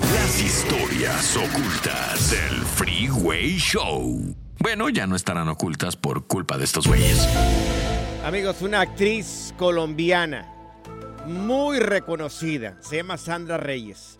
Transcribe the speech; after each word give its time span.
Las 0.00 0.42
historias 0.42 1.36
ocultas 1.36 2.30
del 2.30 2.64
Freeway 2.64 3.56
Show. 3.58 4.34
Bueno, 4.58 4.88
ya 4.88 5.06
no 5.06 5.16
estarán 5.16 5.48
ocultas 5.48 5.96
por 5.96 6.26
culpa 6.26 6.58
de 6.58 6.64
estos 6.64 6.86
güeyes. 6.86 7.26
Amigos, 8.24 8.62
una 8.62 8.80
actriz 8.80 9.54
colombiana 9.56 10.52
muy 11.26 11.78
reconocida, 11.78 12.76
se 12.80 12.96
llama 12.96 13.16
Sandra 13.16 13.56
Reyes. 13.56 14.18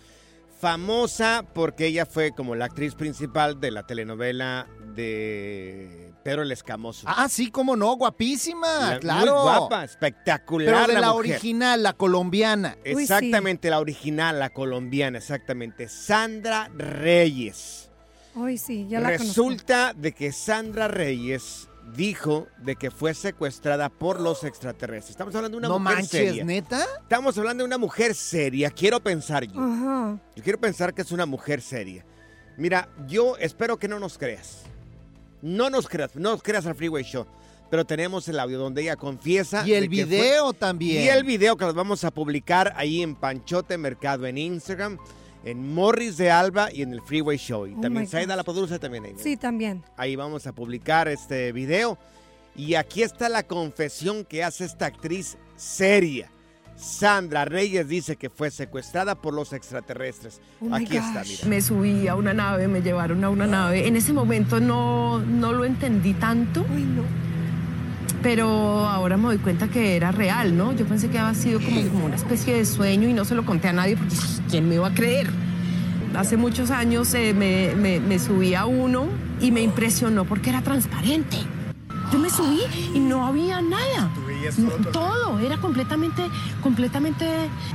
Famosa 0.61 1.45
porque 1.55 1.87
ella 1.87 2.07
fue 2.07 2.33
como 2.33 2.55
la 2.55 2.65
actriz 2.67 2.95
principal 2.95 3.61
de 3.61 3.71
la 3.71 3.87
telenovela 3.87 4.67
de 4.95 6.06
Pedro 6.27 6.43
el 6.43 6.51
Escamoso. 6.53 7.07
Ah, 7.09 7.29
sí, 7.29 7.51
cómo 7.51 7.77
no, 7.77 7.95
guapísima, 7.97 8.91
La- 8.95 8.99
claro. 8.99 9.35
Muy 9.35 9.43
guapa, 9.43 9.85
espectacular. 9.85 10.75
Pero 10.87 10.95
de 10.95 11.01
la, 11.01 11.13
mujer. 11.13 11.33
original, 11.33 11.83
la 11.83 11.93
colombiana. 11.93 12.77
Uy, 12.85 12.95
sí. 12.95 13.03
Exactamente, 13.03 13.71
la 13.71 13.79
original, 13.79 14.39
la 14.41 14.51
colombiana, 14.51 15.19
exactamente. 15.19 15.89
Sandra 15.89 16.69
Reyes. 16.77 17.91
Hoy 18.35 18.59
sí, 18.59 18.87
ya 18.89 19.01
la 19.01 19.17
conozco. 19.17 19.25
Resulta 19.29 19.93
de 19.95 20.13
que 20.13 20.33
Sandra 20.33 20.89
Reyes 20.89 21.69
dijo 21.95 22.49
de 22.59 22.75
que 22.75 22.91
fue 22.91 23.15
secuestrada 23.15 23.89
por 23.89 24.21
los 24.21 24.43
extraterrestres. 24.43 25.11
Estamos 25.11 25.33
hablando 25.37 25.57
de 25.57 25.59
una 25.61 25.69
no 25.69 25.79
mujer 25.79 25.95
manches, 25.97 26.11
seria. 26.11 26.45
neta. 26.45 26.85
Estamos 27.03 27.39
hablando 27.39 27.63
de 27.63 27.67
una 27.69 27.79
mujer 27.79 28.15
seria, 28.17 28.71
quiero 28.71 28.99
pensar 29.01 29.45
yo. 29.45 29.61
Ajá. 29.61 30.19
Yo 30.35 30.43
quiero 30.43 30.59
pensar 30.61 30.93
que 30.93 31.03
es 31.03 31.13
una 31.13 31.25
mujer 31.25 31.63
seria. 31.63 32.05
Mira, 32.57 32.89
yo 33.07 33.37
espero 33.39 33.79
que 33.79 33.87
no 33.87 34.01
nos 34.01 34.19
creas. 34.19 34.65
No 35.47 35.71
nos 35.71 35.87
creas, 35.89 36.15
no 36.17 36.31
nos 36.33 36.43
creas 36.43 36.67
al 36.67 36.75
Freeway 36.75 37.05
Show. 37.05 37.25
Pero 37.71 37.85
tenemos 37.85 38.29
el 38.29 38.39
audio 38.39 38.59
donde 38.59 38.83
ella 38.83 38.97
confiesa. 38.97 39.67
Y 39.67 39.73
el 39.75 39.87
fue- 39.87 40.05
video 40.05 40.53
también. 40.53 41.05
y 41.05 41.09
el 41.09 41.25
video 41.25 41.57
que 41.57 41.65
los 41.65 41.75
vamos 41.75 42.05
a 42.05 42.11
publicar 42.11 42.73
ahí 42.77 43.03
en 43.03 43.15
Panchote 43.15 43.77
Mercado, 43.79 44.27
en 44.27 44.39
Instagram, 44.39 44.99
en 45.45 45.73
Morris 45.75 46.17
de 46.17 46.31
Alba 46.31 46.73
y 46.73 46.83
en 46.83 46.93
el 46.93 47.01
Freeway 47.03 47.39
Show. 47.39 47.67
Y 47.67 47.75
Oh 47.77 47.81
también 47.81 48.07
Saida 48.07 48.35
la 48.37 48.45
produce 48.45 48.79
también 48.79 49.05
ahí. 49.05 49.15
Sí, 49.17 49.37
también. 49.37 49.83
Ahí 49.97 50.17
vamos 50.17 50.47
a 50.47 50.53
publicar 50.53 51.09
este 51.09 51.53
video. 51.53 51.99
Y 52.55 52.75
aquí 52.75 53.03
está 53.03 53.29
la 53.29 53.43
confesión 53.43 54.25
que 54.25 54.43
hace 54.43 54.65
esta 54.65 54.87
actriz 54.87 55.37
seria. 55.57 56.31
Sandra 56.77 57.45
Reyes 57.45 57.89
dice 57.89 58.17
que 58.17 58.29
fue 58.31 58.51
secuestrada 58.51 59.15
por 59.15 59.33
los 59.35 59.53
extraterrestres. 59.53 60.41
Oh 60.61 60.75
aquí 60.75 60.97
está, 60.97 61.23
mira. 61.25 61.47
Me 61.49 61.61
subí 61.63 62.07
a 62.09 62.15
una 62.17 62.35
nave, 62.35 62.69
me 62.69 62.83
llevaron 62.83 63.25
a 63.25 63.31
una 63.31 63.47
nave. 63.47 63.87
En 63.89 63.97
ese 63.97 64.13
momento 64.13 64.61
no, 64.61 65.19
no 65.21 65.53
lo 65.53 65.65
entendí 65.65 66.13
tanto, 66.15 66.67
Uy, 66.75 66.83
no. 66.83 67.03
pero 68.23 68.49
ahora 68.87 69.17
me 69.17 69.25
doy 69.25 69.39
cuenta 69.39 69.69
que 69.69 69.97
era 69.97 70.13
real, 70.13 70.57
¿no? 70.57 70.73
Yo 70.73 70.85
pensé 70.87 71.09
que 71.09 71.19
había 71.19 71.35
sido 71.41 71.61
como, 71.61 71.81
como 71.89 72.07
una 72.07 72.17
especie 72.17 72.55
de 72.55 72.65
sueño 72.67 73.09
y 73.09 73.13
no 73.15 73.25
se 73.25 73.35
lo 73.35 73.45
conté 73.47 73.69
a 73.69 73.73
nadie 73.73 73.97
porque 73.97 74.15
¿quién 74.51 74.69
me 74.69 74.75
iba 74.77 74.89
a 74.89 74.95
creer? 74.95 75.29
Hace 76.15 76.37
muchos 76.37 76.71
años 76.71 77.13
eh, 77.15 77.35
me, 77.35 77.75
me- 77.75 78.01
me 78.01 78.19
subí 78.19 78.55
a 78.55 78.65
uno 78.67 79.07
y 79.41 79.51
me 79.51 79.61
impresionó 79.63 80.25
porque 80.25 80.51
era 80.51 80.63
transparente. 80.63 81.39
Yo 82.13 82.19
me 82.19 82.31
subí 82.31 82.61
y 82.95 82.99
no 83.01 83.27
había 83.27 83.61
nada. 83.61 84.11
Todo 84.93 85.39
era 85.41 85.57
completamente, 85.59 86.23
completamente 86.63 87.27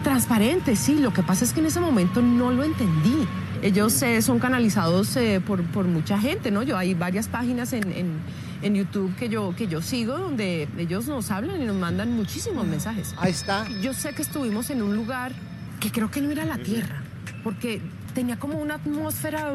transparente, 0.03 0.75
sí. 0.75 0.95
Lo 0.99 1.13
que 1.13 1.23
pasa 1.23 1.45
es 1.45 1.53
que 1.53 1.59
en 1.59 1.65
ese 1.67 1.79
momento 1.79 2.21
no 2.21 2.51
lo 2.51 2.63
entendí. 2.63 3.27
Ellos 3.61 4.01
eh, 4.01 4.21
son 4.21 4.39
canalizados 4.39 5.15
eh, 5.17 5.39
por, 5.45 5.61
por 5.63 5.85
mucha 5.85 6.17
gente, 6.19 6.49
¿no? 6.51 6.63
Yo 6.63 6.77
hay 6.77 6.93
varias 6.95 7.27
páginas 7.27 7.73
en, 7.73 7.91
en- 7.93 8.19
en 8.63 8.75
YouTube 8.75 9.15
que 9.15 9.27
yo, 9.27 9.55
que 9.55 9.67
yo 9.67 9.81
sigo 9.81 10.17
donde 10.19 10.67
ellos 10.77 11.07
nos 11.07 11.31
hablan 11.31 11.59
y 11.61 11.65
nos 11.65 11.75
mandan 11.75 12.15
muchísimos 12.15 12.65
mensajes. 12.67 13.15
Ahí 13.17 13.31
está. 13.31 13.67
Yo 13.81 13.93
sé 13.93 14.13
que 14.13 14.21
estuvimos 14.21 14.69
en 14.69 14.83
un 14.83 14.95
lugar 14.95 15.31
que 15.79 15.91
creo 15.91 16.11
que 16.11 16.21
no 16.21 16.29
era 16.29 16.45
la 16.45 16.57
Tierra, 16.59 17.01
porque 17.43 17.81
tenía 18.13 18.37
como 18.37 18.59
una 18.59 18.75
atmósfera 18.75 19.51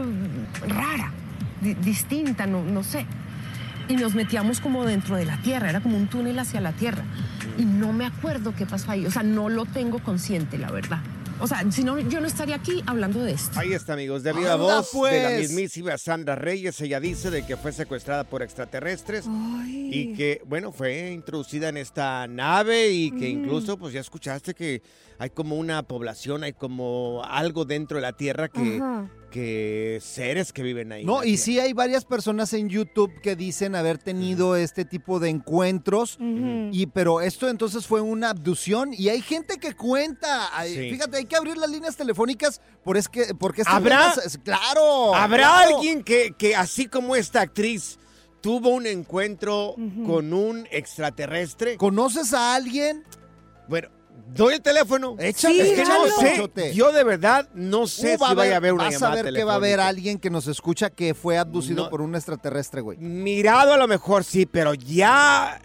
rara, 0.69 1.13
di- 1.61 1.75
distinta, 1.75 2.47
no, 2.49 2.65
no 2.65 2.83
sé. 2.83 3.07
Y 3.89 3.97
nos 3.97 4.15
metíamos 4.15 4.61
como 4.61 4.85
dentro 4.85 5.17
de 5.17 5.25
la 5.25 5.41
Tierra, 5.43 5.71
era 5.71 5.81
como 5.81 5.97
un 5.97 6.09
túnel 6.09 6.39
hacia 6.39 6.61
la 6.61 6.73
Tierra. 6.73 7.05
Y 7.59 7.65
no 7.65 7.93
me 7.93 8.07
acuerdo 8.07 8.55
qué 8.55 8.67
pasó 8.67 8.91
ahí, 8.91 9.07
o 9.07 9.11
sea, 9.11 9.23
no 9.23 9.49
lo 9.49 9.65
tengo 9.65 10.01
consciente, 10.01 10.59
la 10.59 10.71
verdad. 10.71 11.01
O 11.39 11.47
sea, 11.47 11.71
si 11.71 11.85
no, 11.85 11.99
yo 11.99 12.21
no 12.21 12.27
estaría 12.27 12.57
aquí 12.57 12.83
hablando 12.87 13.23
de 13.23 13.33
esto. 13.33 13.59
Ahí 13.59 13.73
está, 13.73 13.93
amigos, 13.93 14.23
de 14.23 14.33
viva 14.33 14.57
voz 14.57 14.91
de 14.93 15.23
la 15.23 15.29
pues. 15.29 15.41
mismísima 15.41 15.99
Sandra 15.99 16.35
Reyes. 16.35 16.81
Ella 16.81 16.99
dice 16.99 17.31
de 17.31 17.45
que 17.45 17.59
fue 17.59 17.73
secuestrada 17.73 18.25
por 18.25 18.43
extraterrestres. 18.43 19.27
Ay. 19.29 19.91
Y 19.93 20.15
que, 20.15 20.41
bueno, 20.47 20.73
fue 20.73 21.13
introducida 21.13 21.69
en 21.69 21.77
esta 21.77 22.27
nave 22.27 22.91
y 22.91 23.11
que 23.11 23.29
incluso, 23.29 23.77
pues 23.77 23.93
ya 23.93 24.01
escuchaste 24.01 24.55
que 24.55 24.83
hay 25.19 25.31
como 25.31 25.57
una 25.57 25.83
población, 25.85 26.45
hay 26.45 26.53
como 26.53 27.23
algo 27.25 27.65
dentro 27.65 27.97
de 27.97 28.03
la 28.03 28.13
Tierra 28.13 28.49
que, 28.49 29.99
seres 30.03 30.53
que 30.53 30.63
viven 30.63 30.93
ahí. 30.93 31.05
No, 31.05 31.23
y 31.23 31.27
Tierra. 31.33 31.43
sí 31.43 31.61
hay 31.61 31.73
varias 31.73 32.05
personas 32.05 32.53
en 32.53 32.69
YouTube 32.69 33.13
que 33.23 33.37
dicen 33.37 33.75
haber 33.75 33.99
tenido 33.99 34.57
este 34.57 34.85
tipo 34.85 35.21
de 35.21 35.29
encuentros. 35.29 36.19
Y 36.21 36.87
pero 36.87 37.21
esto 37.21 37.49
entonces 37.49 37.87
fue 37.87 38.01
una 38.01 38.31
abducción 38.31 38.91
y 38.93 39.09
hay 39.09 39.21
gente 39.21 39.59
que 39.59 39.75
cuenta. 39.75 40.49
Sí. 40.67 40.91
Fíjate, 40.91 41.19
hay 41.19 41.25
que 41.27 41.37
abrir 41.37 41.57
las 41.57 41.71
líneas 41.71 41.97
telefónicas 41.97 42.61
por 42.85 42.97
es 42.97 43.09
que 43.09 43.35
porque 43.35 43.63
¿Habrá? 43.67 44.15
es- 44.25 44.39
claro. 44.39 45.15
¿Habrá 45.15 45.39
claro. 45.49 45.77
alguien 45.77 46.03
que, 46.03 46.35
que, 46.39 46.55
así 46.57 46.87
como 46.87 47.15
esta 47.17 47.41
actriz, 47.43 47.99
tuvo 48.41 48.71
un 48.71 48.87
encuentro 48.87 49.75
con 50.07 50.33
un 50.33 50.67
extraterrestre? 50.71 51.77
¿Conoces 51.77 52.33
a 52.33 52.55
alguien? 52.55 53.05
Bueno, 53.69 53.89
Doy 54.29 54.55
el 54.55 54.61
teléfono. 54.63 55.17
Échale, 55.19 55.73
es 55.73 55.79
que 55.79 55.85
no 55.85 56.49
sé. 56.55 56.75
Yo 56.75 56.93
de 56.93 57.05
verdad 57.05 57.49
no 57.55 57.87
sé 57.87 58.17
Uh, 58.17 58.19
va 58.19 58.27
si 58.29 58.33
a 58.33 58.35
vaya 58.35 58.55
a 58.55 58.57
haber- 58.57 58.73
una 58.73 58.85
Vas 58.85 58.95
a 58.95 58.99
llamada 58.99 59.23
ver 59.23 59.35
que 59.35 59.45
va 59.45 59.53
a 59.53 59.57
haber 59.57 59.81
alguien 59.81 60.19
que 60.19 60.31
nos 60.31 60.47
escucha 60.49 60.91
que 60.91 61.15
fue 61.15 61.39
abducido 61.39 61.85
No. 61.85 61.91
por 61.91 62.01
un 62.03 62.15
extraterrestre, 62.15 62.81
güey. 62.81 62.99
Mirado 62.99 63.73
a 63.73 63.77
lo 63.77 63.87
mejor 63.89 64.25
sí, 64.25 64.45
pero 64.47 64.75
ya... 64.75 65.61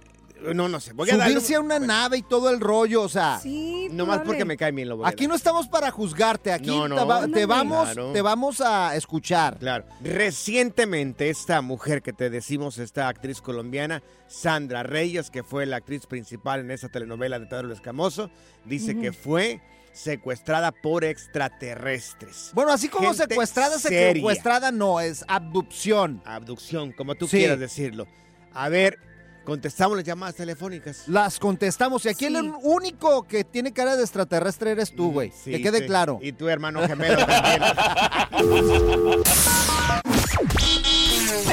No, 0.54 0.68
no 0.68 0.80
sé. 0.80 0.94
Voy 0.94 1.10
a 1.10 1.18
darle 1.18 1.36
Subirse 1.36 1.56
a 1.56 1.60
una 1.60 1.78
nave 1.80 2.18
y 2.18 2.22
todo 2.24 2.50
el 2.50 2.60
rollo, 2.60 3.04
o 3.04 3.10
sea. 3.10 3.40
Sí, 3.42 3.88
Nomás 3.92 4.22
porque 4.26 4.44
me 4.46 4.58
cae 4.58 4.72
bien 4.72 4.90
lo 4.90 4.98
voy 4.98 5.06
a 5.06 5.10
Aquí 5.10 5.24
dar. 5.26 5.30
no 5.30 5.36
estamos 5.36 5.68
para 5.68 5.92
juzgarte, 5.92 6.52
aquí 6.52 6.68
No, 6.68 6.88
no, 6.88 6.96
te, 6.96 7.04
va- 7.04 7.20
te 7.20 7.24
ándale. 7.26 7.46
vamos, 7.46 7.84
Claro. 7.92 8.12
te 8.14 8.22
vamos 8.22 8.62
a 8.62 8.96
escuchar. 8.96 9.58
Claro. 9.60 9.86
Recientemente 10.02 11.30
esta 11.30 11.62
mujer 11.62 12.02
que 12.02 12.14
te 12.14 12.30
decimos, 12.30 12.78
esta 12.78 13.08
actriz 13.08 13.42
colombiana, 13.42 14.02
Sandra 14.28 14.82
Reyes, 14.84 15.30
que 15.30 15.44
fue 15.44 15.66
la 15.66 15.78
actriz 15.78 16.06
principal 16.08 16.62
en 16.62 16.72
esa 16.72 16.90
telenovela 16.90 17.38
de 17.38 17.46
Pedro 17.46 17.68
el 17.68 17.74
Escamoso, 17.74 18.32
dice 18.66 18.98
que 18.98 19.12
fue 19.14 19.62
secuestrada 19.94 20.72
por 20.72 21.04
extraterrestres. 21.04 22.52
Bueno, 22.54 22.72
así 22.72 22.88
como 22.88 23.10
Gente 23.10 23.28
secuestrada, 23.30 23.78
seria. 23.78 24.14
secuestrada 24.14 24.72
no, 24.72 25.00
es 25.00 25.24
abducción. 25.28 26.22
Abducción, 26.26 26.92
como 26.94 27.16
tú 27.16 27.28
Sí. 27.28 27.38
quieras 27.40 27.60
decirlo. 27.60 28.08
A 28.54 28.70
ver, 28.70 28.98
contestamos 29.44 29.98
las 29.98 30.06
llamadas 30.06 30.36
telefónicas. 30.36 31.04
Las 31.08 31.40
contestamos 31.40 32.06
y 32.06 32.10
aquí 32.10 32.28
Sí. 32.28 32.36
el 32.36 32.52
único 32.64 33.24
que 33.28 33.44
tiene 33.44 33.72
cara 33.74 33.96
de 33.96 34.04
extraterrestre 34.04 34.72
eres 34.72 34.96
tú, 34.96 35.12
güey. 35.12 35.32
Sí, 35.32 35.52
que 35.52 35.62
quede 35.62 35.80
sí. 35.80 35.86
claro. 35.86 36.20
Y 36.22 36.32
tu 36.34 36.48
hermano 36.48 36.82
gemelo 36.88 37.26
también. 37.26 37.62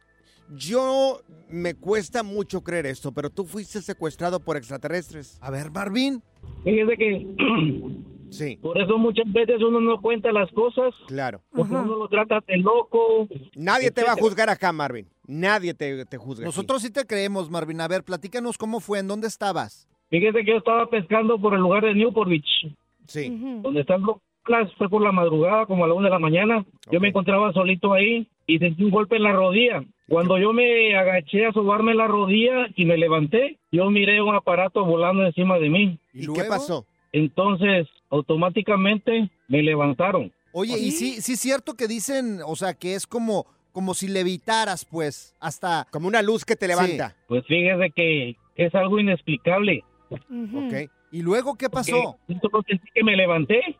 yo 0.50 1.22
me 1.50 1.76
cuesta 1.76 2.24
mucho 2.24 2.64
creer 2.64 2.86
esto, 2.88 3.12
pero 3.12 3.30
tú 3.30 3.46
fuiste 3.46 3.82
secuestrado 3.82 4.40
por 4.40 4.58
extraterrestres. 4.58 5.38
A 5.42 5.52
ver, 5.52 5.72
Marvin. 5.72 6.24
Fíjese 6.64 6.98
que 6.98 7.28
Sí, 8.32 8.58
por 8.62 8.82
eso 8.82 8.98
muchas 8.98 9.32
veces 9.32 9.62
uno 9.62 9.82
no 9.82 10.00
cuenta 10.00 10.32
las 10.32 10.50
cosas, 10.52 10.94
claro. 11.08 11.42
porque 11.52 11.76
Ajá. 11.76 11.84
uno 11.84 11.98
lo 11.98 12.08
trata 12.08 12.40
de 12.48 12.58
loco. 12.58 13.28
Nadie 13.56 13.92
te 13.92 14.04
va 14.04 14.14
a 14.14 14.16
juzgar 14.16 14.50
acá, 14.50 14.72
Marvin. 14.72 15.06
Nadie 15.28 15.74
te, 15.74 16.06
te 16.06 16.18
juzga. 16.18 16.44
aquí. 16.44 16.46
Nosotros 16.46 16.82
sí 16.82 16.92
te 16.92 17.06
creemos, 17.06 17.50
Marvin. 17.50 17.82
A 17.82 17.90
ver, 17.90 18.04
platícanos 18.04 18.58
cómo 18.58 18.80
fue, 18.80 19.00
en 19.00 19.10
dónde 19.10 19.28
estabas. 19.28 19.88
Fíjese 20.10 20.46
que 20.46 20.52
yo 20.52 20.58
estaba 20.58 20.90
pescando 20.90 21.40
por 21.40 21.54
el 21.54 21.60
lugar 21.60 21.84
de 21.84 21.94
Newport 21.94 22.30
Beach, 22.30 22.74
Sí, 23.06 23.30
donde 23.62 23.82
están 23.82 24.02
los 24.04 24.18
clases, 24.44 24.74
fue 24.78 24.88
por 24.88 25.02
la 25.02 25.12
madrugada, 25.12 25.66
como 25.66 25.84
a 25.84 25.88
la 25.88 25.94
una 25.94 26.08
de 26.08 26.12
la 26.12 26.20
mañana. 26.20 26.66
Yo 26.90 27.00
me 27.00 27.10
encontraba 27.10 27.52
solito 27.52 27.94
ahí 27.94 28.28
y 28.48 28.60
sentí 28.60 28.84
un 28.84 28.92
golpe 28.92 29.18
en 29.18 29.24
la 29.24 29.34
rodilla. 29.34 29.84
Cuando 30.08 30.38
yo 30.38 30.54
me 30.54 30.96
agaché 30.98 31.46
a 31.46 31.54
sobarme 31.54 31.94
la 31.96 32.08
rodilla 32.08 32.68
y 32.76 32.86
me 32.86 32.98
levanté, 32.98 33.58
yo 33.72 33.90
miré 33.90 34.22
un 34.22 34.36
aparato 34.36 34.86
volando 34.86 35.26
encima 35.26 35.58
de 35.60 35.70
mí. 35.70 36.00
¿y, 36.14 36.28
qué 36.28 36.44
pasó? 36.44 36.86
Entonces, 37.14 37.88
automáticamente 38.12 39.32
me 39.48 39.64
levantaron. 39.64 40.32
Oye, 40.52 40.78
y 40.78 40.92
sí, 40.92 41.22
sí 41.22 41.34
es 41.34 41.40
cierto 41.40 41.76
que 41.76 41.88
dicen, 41.88 42.42
o 42.46 42.56
sea, 42.56 42.74
que 42.74 42.94
es 42.94 43.08
como, 43.08 43.48
como 43.72 43.94
si 43.94 44.08
levitaras, 44.08 44.86
pues, 44.86 45.36
hasta... 45.40 45.88
Como 45.90 46.08
una 46.08 46.22
luz 46.22 46.46
que 46.46 46.56
te 46.56 46.68
levanta. 46.68 47.16
Pues 47.28 47.46
fíjese 47.48 47.90
que 47.96 48.36
es 48.56 48.76
algo 48.76 49.00
inexplicable. 49.00 49.84
Ok. 50.10 50.92
¿Y 51.14 51.22
luego 51.24 51.56
qué 51.56 51.70
pasó? 51.70 52.18
Que 52.28 52.38
solo 52.40 52.64
sentí 52.68 52.88
que 52.94 53.04
me 53.04 53.16
levanté. 53.16 53.78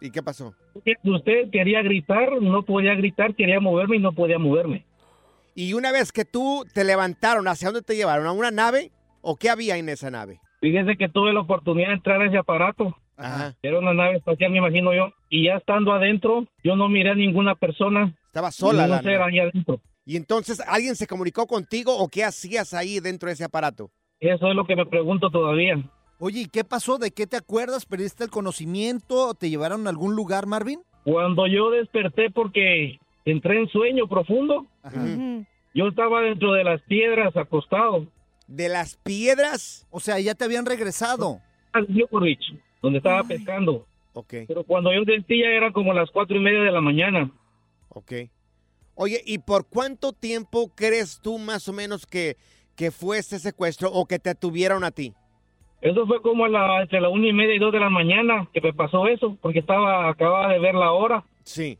¿Y 0.00 0.10
qué 0.10 0.22
pasó? 0.22 0.54
Usted 0.74 1.50
quería 1.50 1.82
gritar, 1.82 2.40
no 2.40 2.62
podía 2.62 2.94
gritar, 2.94 3.34
quería 3.34 3.60
moverme 3.60 3.96
y 3.96 4.00
no 4.00 4.12
podía 4.12 4.38
moverme. 4.38 4.84
Y 5.54 5.74
una 5.74 5.92
vez 5.92 6.12
que 6.12 6.24
tú 6.24 6.64
te 6.72 6.84
levantaron, 6.84 7.46
¿hacia 7.46 7.68
dónde 7.68 7.82
te 7.82 7.94
llevaron? 7.94 8.26
¿A 8.26 8.32
una 8.32 8.50
nave? 8.50 8.90
¿O 9.20 9.36
qué 9.36 9.50
había 9.50 9.76
en 9.76 9.90
esa 9.90 10.10
nave? 10.10 10.40
Fíjese 10.60 10.96
que 10.96 11.08
tuve 11.08 11.32
la 11.34 11.40
oportunidad 11.40 11.88
de 11.88 11.94
entrar 11.94 12.22
a 12.22 12.26
ese 12.26 12.38
aparato. 12.38 12.96
Ajá. 13.24 13.54
Era 13.62 13.78
una 13.78 13.94
nave 13.94 14.16
espacial, 14.16 14.50
me 14.50 14.58
imagino 14.58 14.92
yo. 14.94 15.12
Y 15.28 15.46
ya 15.46 15.56
estando 15.56 15.92
adentro, 15.92 16.46
yo 16.62 16.76
no 16.76 16.88
miré 16.88 17.10
a 17.10 17.14
ninguna 17.14 17.54
persona. 17.54 18.14
Estaba 18.26 18.50
sola 18.50 18.86
no 18.86 19.02
sé, 19.02 19.16
ahí 19.16 19.38
adentro. 19.38 19.80
Y 20.04 20.16
entonces, 20.16 20.60
¿alguien 20.66 20.96
se 20.96 21.06
comunicó 21.06 21.46
contigo 21.46 21.96
o 21.96 22.08
qué 22.08 22.24
hacías 22.24 22.74
ahí 22.74 22.98
dentro 23.00 23.28
de 23.28 23.34
ese 23.34 23.44
aparato? 23.44 23.90
Eso 24.20 24.48
es 24.48 24.56
lo 24.56 24.64
que 24.66 24.76
me 24.76 24.86
pregunto 24.86 25.30
todavía. 25.30 25.82
Oye, 26.18 26.40
¿y 26.42 26.46
qué 26.46 26.64
pasó? 26.64 26.98
¿De 26.98 27.10
qué 27.10 27.26
te 27.26 27.36
acuerdas? 27.36 27.86
¿Perdiste 27.86 28.24
el 28.24 28.30
conocimiento? 28.30 29.34
¿Te 29.34 29.50
llevaron 29.50 29.86
a 29.86 29.90
algún 29.90 30.14
lugar, 30.14 30.46
Marvin? 30.46 30.80
Cuando 31.04 31.46
yo 31.46 31.70
desperté 31.70 32.30
porque 32.30 32.98
entré 33.24 33.60
en 33.60 33.68
sueño 33.68 34.06
profundo, 34.08 34.66
Ajá. 34.82 35.04
Yo 35.74 35.88
estaba 35.88 36.20
dentro 36.20 36.52
de 36.52 36.64
las 36.64 36.82
piedras 36.82 37.34
acostado. 37.36 38.06
¿De 38.46 38.68
las 38.68 38.96
piedras? 38.96 39.86
O 39.90 40.00
sea, 40.00 40.20
ya 40.20 40.34
te 40.34 40.44
habían 40.44 40.66
regresado. 40.66 41.40
Donde 42.82 42.98
estaba 42.98 43.22
pescando. 43.24 43.86
Ok, 44.14 44.34
Pero 44.46 44.64
cuando 44.64 44.92
yo 44.92 45.04
sentí 45.04 45.40
ya 45.40 45.46
era 45.48 45.72
como 45.72 45.94
las 45.94 46.10
cuatro 46.10 46.36
y 46.36 46.40
media 46.40 46.60
de 46.62 46.70
la 46.72 46.80
mañana. 46.82 47.30
ok. 47.88 48.12
Oye, 48.94 49.22
¿y 49.24 49.38
por 49.38 49.66
cuánto 49.66 50.12
tiempo 50.12 50.70
crees 50.74 51.18
tú 51.22 51.38
más 51.38 51.66
o 51.66 51.72
menos 51.72 52.04
que, 52.04 52.36
que 52.76 52.90
fue 52.90 53.16
ese 53.18 53.38
secuestro 53.38 53.90
o 53.90 54.04
que 54.04 54.18
te 54.18 54.34
tuvieron 54.34 54.84
a 54.84 54.90
ti? 54.90 55.14
Eso 55.80 56.06
fue 56.06 56.20
como 56.20 56.44
a 56.44 56.48
la, 56.50 56.82
entre 56.82 57.00
la 57.00 57.08
una 57.08 57.26
y 57.26 57.32
media 57.32 57.54
y 57.54 57.58
dos 57.58 57.72
de 57.72 57.80
la 57.80 57.88
mañana 57.88 58.48
que 58.52 58.60
me 58.60 58.74
pasó 58.74 59.08
eso, 59.08 59.38
porque 59.40 59.60
estaba 59.60 60.10
acababa 60.10 60.52
de 60.52 60.58
ver 60.58 60.74
la 60.74 60.92
hora. 60.92 61.24
Sí. 61.42 61.78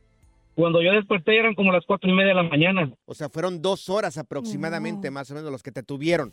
Cuando 0.55 0.81
yo 0.83 0.91
desperté 0.93 1.39
eran 1.39 1.55
como 1.55 1.71
las 1.71 1.85
cuatro 1.87 2.11
y 2.11 2.15
media 2.15 2.29
de 2.31 2.43
la 2.43 2.49
mañana. 2.49 2.91
O 3.05 3.13
sea, 3.15 3.29
fueron 3.29 3.61
dos 3.61 3.91
horas 3.91 4.17
aproximadamente, 4.17 5.11
más 5.11 5.31
o 5.31 5.35
menos, 5.35 5.53
los 5.53 5.63
que 5.63 5.71
te 5.71 5.83
tuvieron. 5.83 6.33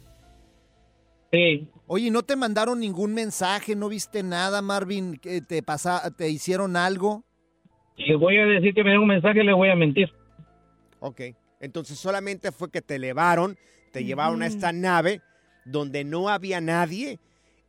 Sí, 1.31 1.67
Oye, 1.85 2.07
¿y 2.07 2.11
¿no 2.11 2.23
te 2.23 2.35
mandaron 2.35 2.79
ningún 2.79 3.13
mensaje? 3.13 3.75
¿No 3.75 3.87
viste 3.89 4.23
nada, 4.23 4.61
Marvin? 4.61 5.17
¿Que 5.17 5.41
¿Te, 5.41 5.61
pasa, 5.63 6.09
¿Te 6.15 6.29
hicieron 6.29 6.75
algo? 6.75 7.23
si 7.97 8.13
voy 8.13 8.37
a 8.37 8.45
decir 8.45 8.73
que 8.73 8.83
me 8.83 8.91
den 8.91 8.99
un 9.01 9.07
mensaje, 9.07 9.43
les 9.43 9.53
voy 9.53 9.69
a 9.69 9.75
mentir. 9.75 10.09
Ok. 11.01 11.21
Entonces 11.59 11.99
solamente 11.99 12.51
fue 12.53 12.71
que 12.71 12.81
te 12.81 12.95
elevaron, 12.95 13.57
te 13.91 14.03
llevaron 14.05 14.41
a 14.41 14.47
esta 14.47 14.71
nave 14.71 15.21
donde 15.65 16.03
no 16.05 16.29
había 16.29 16.61
nadie 16.61 17.19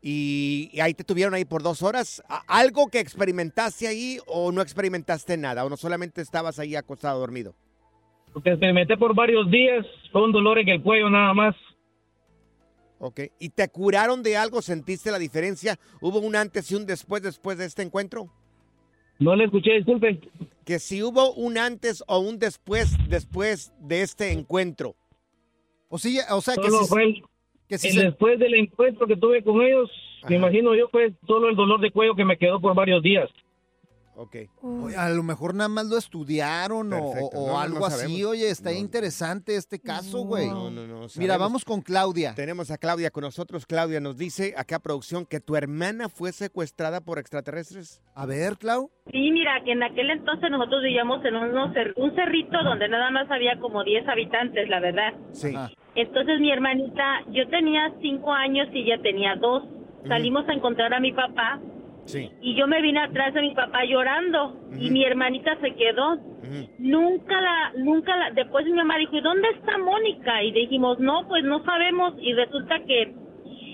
y, 0.00 0.70
y 0.72 0.80
ahí 0.80 0.94
te 0.94 1.02
tuvieron 1.04 1.34
ahí 1.34 1.44
por 1.44 1.62
dos 1.62 1.82
horas. 1.82 2.22
¿A- 2.28 2.44
¿Algo 2.46 2.86
que 2.88 3.00
experimentaste 3.00 3.88
ahí 3.88 4.18
o 4.26 4.52
no 4.52 4.62
experimentaste 4.62 5.36
nada? 5.36 5.64
¿O 5.64 5.68
no 5.68 5.76
solamente 5.76 6.22
estabas 6.22 6.58
ahí 6.60 6.76
acostado 6.76 7.18
dormido? 7.18 7.54
Porque 8.32 8.50
experimenté 8.50 8.96
por 8.96 9.14
varios 9.14 9.50
días, 9.50 9.84
fue 10.12 10.22
un 10.24 10.30
dolor 10.32 10.58
en 10.60 10.68
el 10.68 10.80
cuello 10.82 11.10
nada 11.10 11.34
más. 11.34 11.56
Ok. 13.02 13.20
¿Y 13.38 13.48
te 13.48 13.66
curaron 13.68 14.22
de 14.22 14.36
algo? 14.36 14.60
¿Sentiste 14.60 15.10
la 15.10 15.18
diferencia? 15.18 15.78
¿Hubo 16.02 16.18
un 16.20 16.36
antes 16.36 16.70
y 16.70 16.74
un 16.74 16.84
después 16.86 17.22
después 17.22 17.56
de 17.58 17.64
este 17.64 17.82
encuentro? 17.82 18.28
No 19.18 19.34
le 19.34 19.44
escuché, 19.44 19.72
disculpe. 19.72 20.20
Que 20.64 20.78
si 20.78 21.02
hubo 21.02 21.32
un 21.32 21.56
antes 21.58 22.04
o 22.06 22.18
un 22.20 22.38
después 22.38 22.92
después 23.08 23.72
de 23.80 24.02
este 24.02 24.32
encuentro. 24.32 24.94
O, 25.88 25.98
sí, 25.98 26.18
o 26.30 26.40
sea, 26.40 26.54
que 26.56 26.70
sí, 26.70 26.76
fue 26.88 27.02
el, 27.04 27.22
que 27.68 27.74
el 27.74 27.80
se- 27.80 28.04
después 28.04 28.38
del 28.38 28.54
encuentro 28.54 29.06
que 29.06 29.16
tuve 29.16 29.42
con 29.42 29.60
ellos, 29.62 29.90
Ajá. 30.20 30.28
me 30.30 30.36
imagino 30.36 30.74
yo 30.76 30.88
fue 30.88 31.12
solo 31.26 31.48
el 31.48 31.56
dolor 31.56 31.80
de 31.80 31.90
cuello 31.90 32.14
que 32.14 32.24
me 32.24 32.36
quedó 32.38 32.60
por 32.60 32.74
varios 32.74 33.02
días. 33.02 33.28
Ok. 34.16 34.36
Oye, 34.62 34.96
a 34.96 35.08
lo 35.08 35.22
mejor 35.22 35.54
nada 35.54 35.68
más 35.68 35.86
lo 35.86 35.96
estudiaron 35.96 36.92
o- 36.92 36.96
Perfecto. 37.12 37.38
o, 37.38 37.46
No, 37.46 37.52
no, 37.54 37.60
algo 37.60 37.78
no 37.80 37.86
así. 37.86 38.22
Oye, 38.24 38.50
está 38.50 38.70
No. 38.70 38.76
interesante 38.76 39.56
este 39.56 39.78
caso, 39.80 40.24
güey. 40.24 40.48
No, 40.48 40.70
no, 40.70 40.86
no. 40.86 40.94
Mira, 41.00 41.08
sabemos. 41.08 41.38
vamos 41.38 41.64
con 41.64 41.80
Claudia. 41.80 42.34
Tenemos 42.34 42.70
a 42.70 42.76
Claudia 42.76 43.10
con 43.10 43.22
nosotros. 43.22 43.64
Claudia 43.64 43.98
nos 44.00 44.18
dice 44.18 44.52
acá 44.58 44.78
producción 44.78 45.24
que 45.24 45.40
tu 45.40 45.56
hermana 45.56 46.08
fue 46.08 46.32
secuestrada 46.32 47.00
por 47.00 47.18
extraterrestres. 47.18 48.02
A 48.14 48.26
ver, 48.26 48.58
Clau. 48.58 48.90
Sí, 49.10 49.30
mira, 49.30 49.62
que 49.64 49.72
en 49.72 49.82
aquel 49.82 50.10
entonces 50.10 50.50
nosotros 50.50 50.82
vivíamos 50.82 51.24
en 51.24 51.36
unos 51.36 51.70
cer- 51.74 51.94
un 51.96 52.14
cerrito 52.14 52.62
donde 52.62 52.88
nada 52.88 53.10
más 53.10 53.30
había 53.30 53.58
como 53.58 53.84
10 53.84 54.06
habitantes, 54.06 54.68
la 54.68 54.80
verdad. 54.80 55.14
Sí. 55.32 55.54
Ajá. 55.54 55.70
Entonces 55.94 56.38
mi 56.40 56.50
hermanita, 56.52 57.20
yo 57.30 57.48
tenía 57.48 57.92
5 58.02 58.32
años 58.32 58.68
y 58.72 58.80
ella 58.82 59.00
tenía 59.02 59.36
2. 59.36 59.62
salimos 60.08 60.48
a 60.48 60.54
encontrar 60.54 60.94
a 60.94 61.00
mi 61.00 61.12
papá 61.12 61.60
Sí. 62.06 62.30
y 62.40 62.54
yo 62.56 62.66
me 62.66 62.80
vine 62.82 63.00
atrás 63.00 63.32
de 63.34 63.40
mi 63.42 63.54
papá 63.54 63.84
llorando 63.84 64.56
y 64.78 64.90
mi 64.90 65.04
hermanita 65.04 65.56
se 65.60 65.74
quedó. 65.74 66.18
Nunca 66.78 67.40
la, 67.40 67.72
nunca 67.76 68.16
la, 68.16 68.30
después 68.32 68.64
mi 68.66 68.72
mamá 68.72 68.96
dijo, 68.98 69.16
¿y 69.16 69.20
dónde 69.20 69.48
está 69.50 69.78
Mónica? 69.78 70.42
Y 70.42 70.52
dijimos, 70.52 70.98
no, 70.98 71.28
pues 71.28 71.44
no 71.44 71.62
sabemos 71.64 72.14
y 72.20 72.32
resulta 72.32 72.80
que 72.86 73.14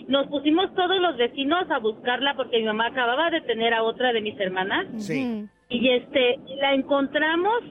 nos 0.08 0.26
pusimos 0.28 0.72
todos 0.74 1.00
los 1.00 1.16
vecinos 1.16 1.70
a 1.70 1.78
buscarla 1.78 2.34
porque 2.34 2.58
mi 2.58 2.64
mamá 2.64 2.86
acababa 2.88 3.30
de 3.30 3.40
tener 3.42 3.72
a 3.74 3.82
otra 3.82 4.12
de 4.12 4.20
mis 4.20 4.38
hermanas. 4.38 4.86
Sí. 4.98 5.46
Y 5.68 5.88
este, 5.90 6.38
la 6.60 6.74
encontramos, 6.74 7.62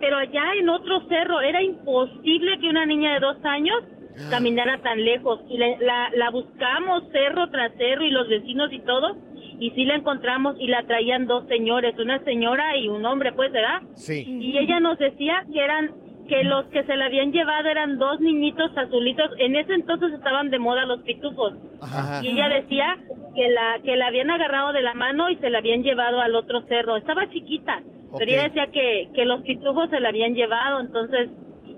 pero 0.00 0.16
allá 0.18 0.42
en 0.58 0.68
otro 0.68 1.06
cerro. 1.08 1.40
Era 1.40 1.62
imposible 1.62 2.58
que 2.60 2.68
una 2.68 2.86
niña 2.86 3.14
de 3.14 3.20
dos 3.20 3.36
años 3.44 3.82
caminara 4.30 4.78
tan 4.82 5.04
lejos. 5.04 5.40
Y 5.50 5.58
la, 5.58 5.66
la, 5.80 6.10
la 6.16 6.30
buscamos 6.30 7.02
cerro 7.12 7.48
tras 7.50 7.72
cerro 7.76 8.04
y 8.04 8.10
los 8.10 8.28
vecinos 8.28 8.72
y 8.72 8.80
todo. 8.80 9.16
Y 9.62 9.70
sí 9.76 9.84
la 9.84 9.94
encontramos 9.94 10.56
y 10.58 10.66
la 10.66 10.82
traían 10.88 11.28
dos 11.28 11.46
señores, 11.46 11.96
una 11.96 12.18
señora 12.24 12.76
y 12.76 12.88
un 12.88 13.06
hombre, 13.06 13.32
pues, 13.32 13.52
¿verdad? 13.52 13.80
Sí. 13.94 14.24
Y 14.26 14.58
ella 14.58 14.80
nos 14.80 14.98
decía 14.98 15.44
que 15.52 15.60
eran 15.60 15.92
que 16.28 16.42
los 16.42 16.66
que 16.66 16.82
se 16.82 16.96
la 16.96 17.04
habían 17.04 17.30
llevado 17.30 17.68
eran 17.68 17.96
dos 17.96 18.18
niñitos 18.18 18.76
azulitos. 18.76 19.30
En 19.38 19.54
ese 19.54 19.74
entonces 19.74 20.14
estaban 20.14 20.50
de 20.50 20.58
moda 20.58 20.84
los 20.84 21.02
pitufos. 21.02 21.54
Ajá. 21.80 22.24
Y 22.24 22.30
ella 22.30 22.48
decía 22.48 22.98
que 23.36 23.50
la 23.50 23.78
que 23.84 23.94
la 23.94 24.08
habían 24.08 24.32
agarrado 24.32 24.72
de 24.72 24.82
la 24.82 24.94
mano 24.94 25.30
y 25.30 25.36
se 25.36 25.48
la 25.48 25.58
habían 25.58 25.84
llevado 25.84 26.20
al 26.20 26.34
otro 26.34 26.62
cerro. 26.66 26.96
Estaba 26.96 27.30
chiquita, 27.30 27.82
pero 28.18 28.32
ella 28.32 28.48
decía 28.48 28.66
que, 28.72 29.10
que 29.14 29.24
los 29.24 29.42
pitufos 29.42 29.90
se 29.90 30.00
la 30.00 30.08
habían 30.08 30.34
llevado. 30.34 30.80
Entonces, 30.80 31.30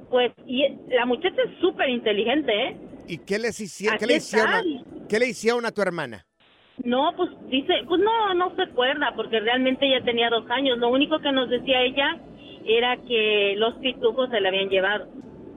pues, 0.08 0.32
y 0.46 0.64
la 0.88 1.04
muchacha 1.04 1.36
es 1.42 1.60
súper 1.60 1.90
inteligente, 1.90 2.50
¿eh? 2.50 2.76
¿Y 3.08 3.18
qué 3.18 3.38
les 3.38 3.60
hicieron? 3.60 3.98
¿Qué 3.98 4.04
Aquí 4.06 4.12
le 4.14 4.18
hicieron, 4.18 4.54
a. 4.54 4.62
¿Qué 5.06 5.18
le 5.18 5.28
hicieron 5.28 5.66
a 5.66 5.70
tu 5.70 5.82
hermana? 5.82 6.24
No, 6.82 7.12
pues 7.16 7.30
dice, 7.48 7.72
pues 7.88 8.00
no, 8.02 8.34
no 8.34 8.54
se 8.56 8.62
acuerda, 8.62 9.12
porque 9.14 9.38
realmente 9.40 9.86
ella 9.86 10.04
tenía 10.04 10.28
dos 10.28 10.44
años. 10.50 10.76
Lo 10.78 10.88
único 10.88 11.20
que 11.20 11.30
nos 11.32 11.48
decía 11.48 11.80
ella 11.82 12.18
era 12.66 12.96
que 13.06 13.54
los 13.56 13.74
pitufos 13.76 14.28
se 14.30 14.40
la 14.40 14.48
habían 14.48 14.68
llevado. 14.68 15.06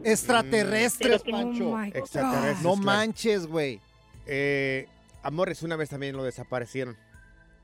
Extraterrestres, 0.03 1.23
que- 1.23 1.31
Pancho. 1.31 1.69
Oh 1.71 1.81
Extraterrestres, 1.81 2.61
No 2.63 2.73
claro. 2.73 2.85
manches, 2.85 3.47
güey. 3.47 3.81
Eh, 4.27 4.87
Amores, 5.23 5.63
una 5.63 5.75
vez 5.75 5.89
también 5.89 6.15
lo 6.15 6.23
desaparecieron. 6.23 6.95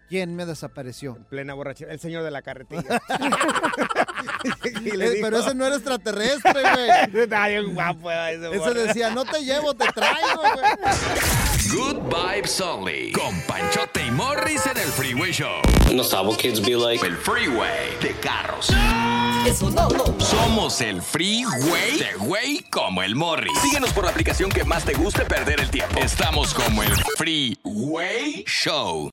¿Quién 0.10 0.36
me 0.36 0.46
desapareció? 0.46 1.16
En 1.16 1.24
plena 1.24 1.54
borrachera. 1.54 1.94
El 1.94 2.00
señor 2.00 2.24
de 2.24 2.32
la 2.32 2.42
carretilla. 2.42 2.82
Y 4.84 4.92
le 4.98 5.06
Eh, 5.06 5.10
dijo- 5.12 5.26
Pero 5.28 5.38
ese 5.40 5.56
no 5.56 5.66
era 5.66 5.76
extraterrestre, 5.76 6.52
güey. 6.52 6.90
Ese 8.54 8.74
decía, 8.74 9.10
no 9.12 9.24
te 9.26 9.44
llevo, 9.44 9.74
te 9.74 9.86
traigo, 9.94 10.42
güey. 10.42 10.66
Good 11.74 12.04
Vibes 12.08 12.62
Only. 12.62 13.12
Con 13.14 13.42
Panchote 13.48 14.06
y 14.06 14.12
Morris 14.12 14.64
en 14.68 14.78
el 14.78 14.90
Freeway 14.90 15.32
Show. 15.32 15.60
No 15.92 16.04
what 16.04 16.38
kids 16.38 16.62
be 16.62 16.76
like. 16.76 17.04
El 17.04 17.18
Freeway 17.18 17.98
de 18.00 18.14
carros. 18.22 18.70
Eso 19.48 19.72
no, 19.72 19.90
no. 19.90 20.20
Somos 20.20 20.80
el 20.82 21.02
Freeway 21.02 21.98
de 21.98 22.14
güey 22.20 22.64
como 22.70 23.02
el 23.02 23.16
Morris. 23.16 23.58
Síguenos 23.64 23.92
por 23.92 24.04
la 24.04 24.12
aplicación 24.12 24.52
que 24.52 24.64
más 24.64 24.86
te 24.86 24.94
guste 24.94 25.26
perder 25.26 25.62
el 25.62 25.72
tiempo. 25.72 26.00
Estamos 26.00 26.54
como 26.54 26.84
el 26.84 26.94
Freeway 27.18 28.44
Show. 28.46 29.13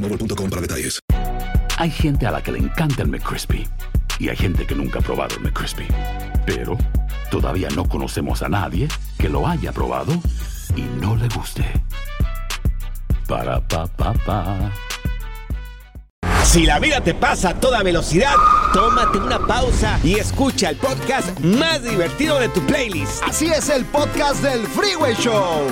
boostmobile.com 0.00 0.50
para 0.50 0.62
detalles. 0.62 1.00
Hay 1.78 1.90
gente 1.90 2.26
a 2.26 2.30
la 2.30 2.42
que 2.42 2.52
le 2.52 2.58
encanta 2.58 3.02
el 3.02 3.08
McCrispy 3.08 3.66
y 4.18 4.28
hay 4.28 4.36
gente 4.36 4.66
que 4.66 4.74
nunca 4.74 4.98
ha 4.98 5.02
probado 5.02 5.36
el 5.36 5.42
McCrispy. 5.42 5.86
Pero 6.44 6.76
todavía 7.30 7.68
no 7.74 7.88
conocemos 7.88 8.42
a 8.42 8.48
nadie 8.48 8.88
que 9.18 9.28
lo 9.28 9.46
haya 9.46 9.72
probado 9.72 10.12
y 10.76 10.82
no 11.00 11.16
le 11.16 11.28
guste. 11.28 11.64
Para 13.26 13.66
pa 13.66 13.86
pa 13.86 14.12
pa. 14.12 14.70
Si 16.44 16.66
la 16.66 16.80
vida 16.80 17.00
te 17.00 17.14
pasa 17.14 17.50
a 17.50 17.54
toda 17.54 17.82
velocidad, 17.82 18.34
tómate 18.72 19.18
una 19.18 19.38
pausa 19.38 20.00
y 20.02 20.14
escucha 20.14 20.70
el 20.70 20.76
podcast 20.76 21.38
más 21.40 21.82
divertido 21.84 22.40
de 22.40 22.48
tu 22.48 22.60
playlist. 22.66 23.22
Así 23.22 23.46
es 23.46 23.68
el 23.68 23.84
podcast 23.84 24.42
del 24.42 24.66
Freeway 24.66 25.14
Show. 25.14 25.68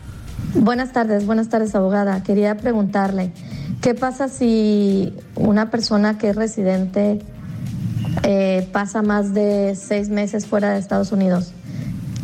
Buenas 0.54 0.92
tardes, 0.92 1.26
buenas 1.26 1.48
tardes, 1.48 1.74
abogada. 1.74 2.22
Quería 2.22 2.56
preguntarle, 2.56 3.32
¿qué 3.80 3.94
pasa 3.94 4.28
si 4.28 5.12
una 5.34 5.70
persona 5.70 6.18
que 6.18 6.28
es 6.30 6.36
residente 6.36 7.18
eh, 8.22 8.68
pasa 8.72 9.02
más 9.02 9.34
de 9.34 9.76
seis 9.76 10.08
meses 10.08 10.46
fuera 10.46 10.72
de 10.72 10.78
Estados 10.78 11.12
Unidos? 11.12 11.52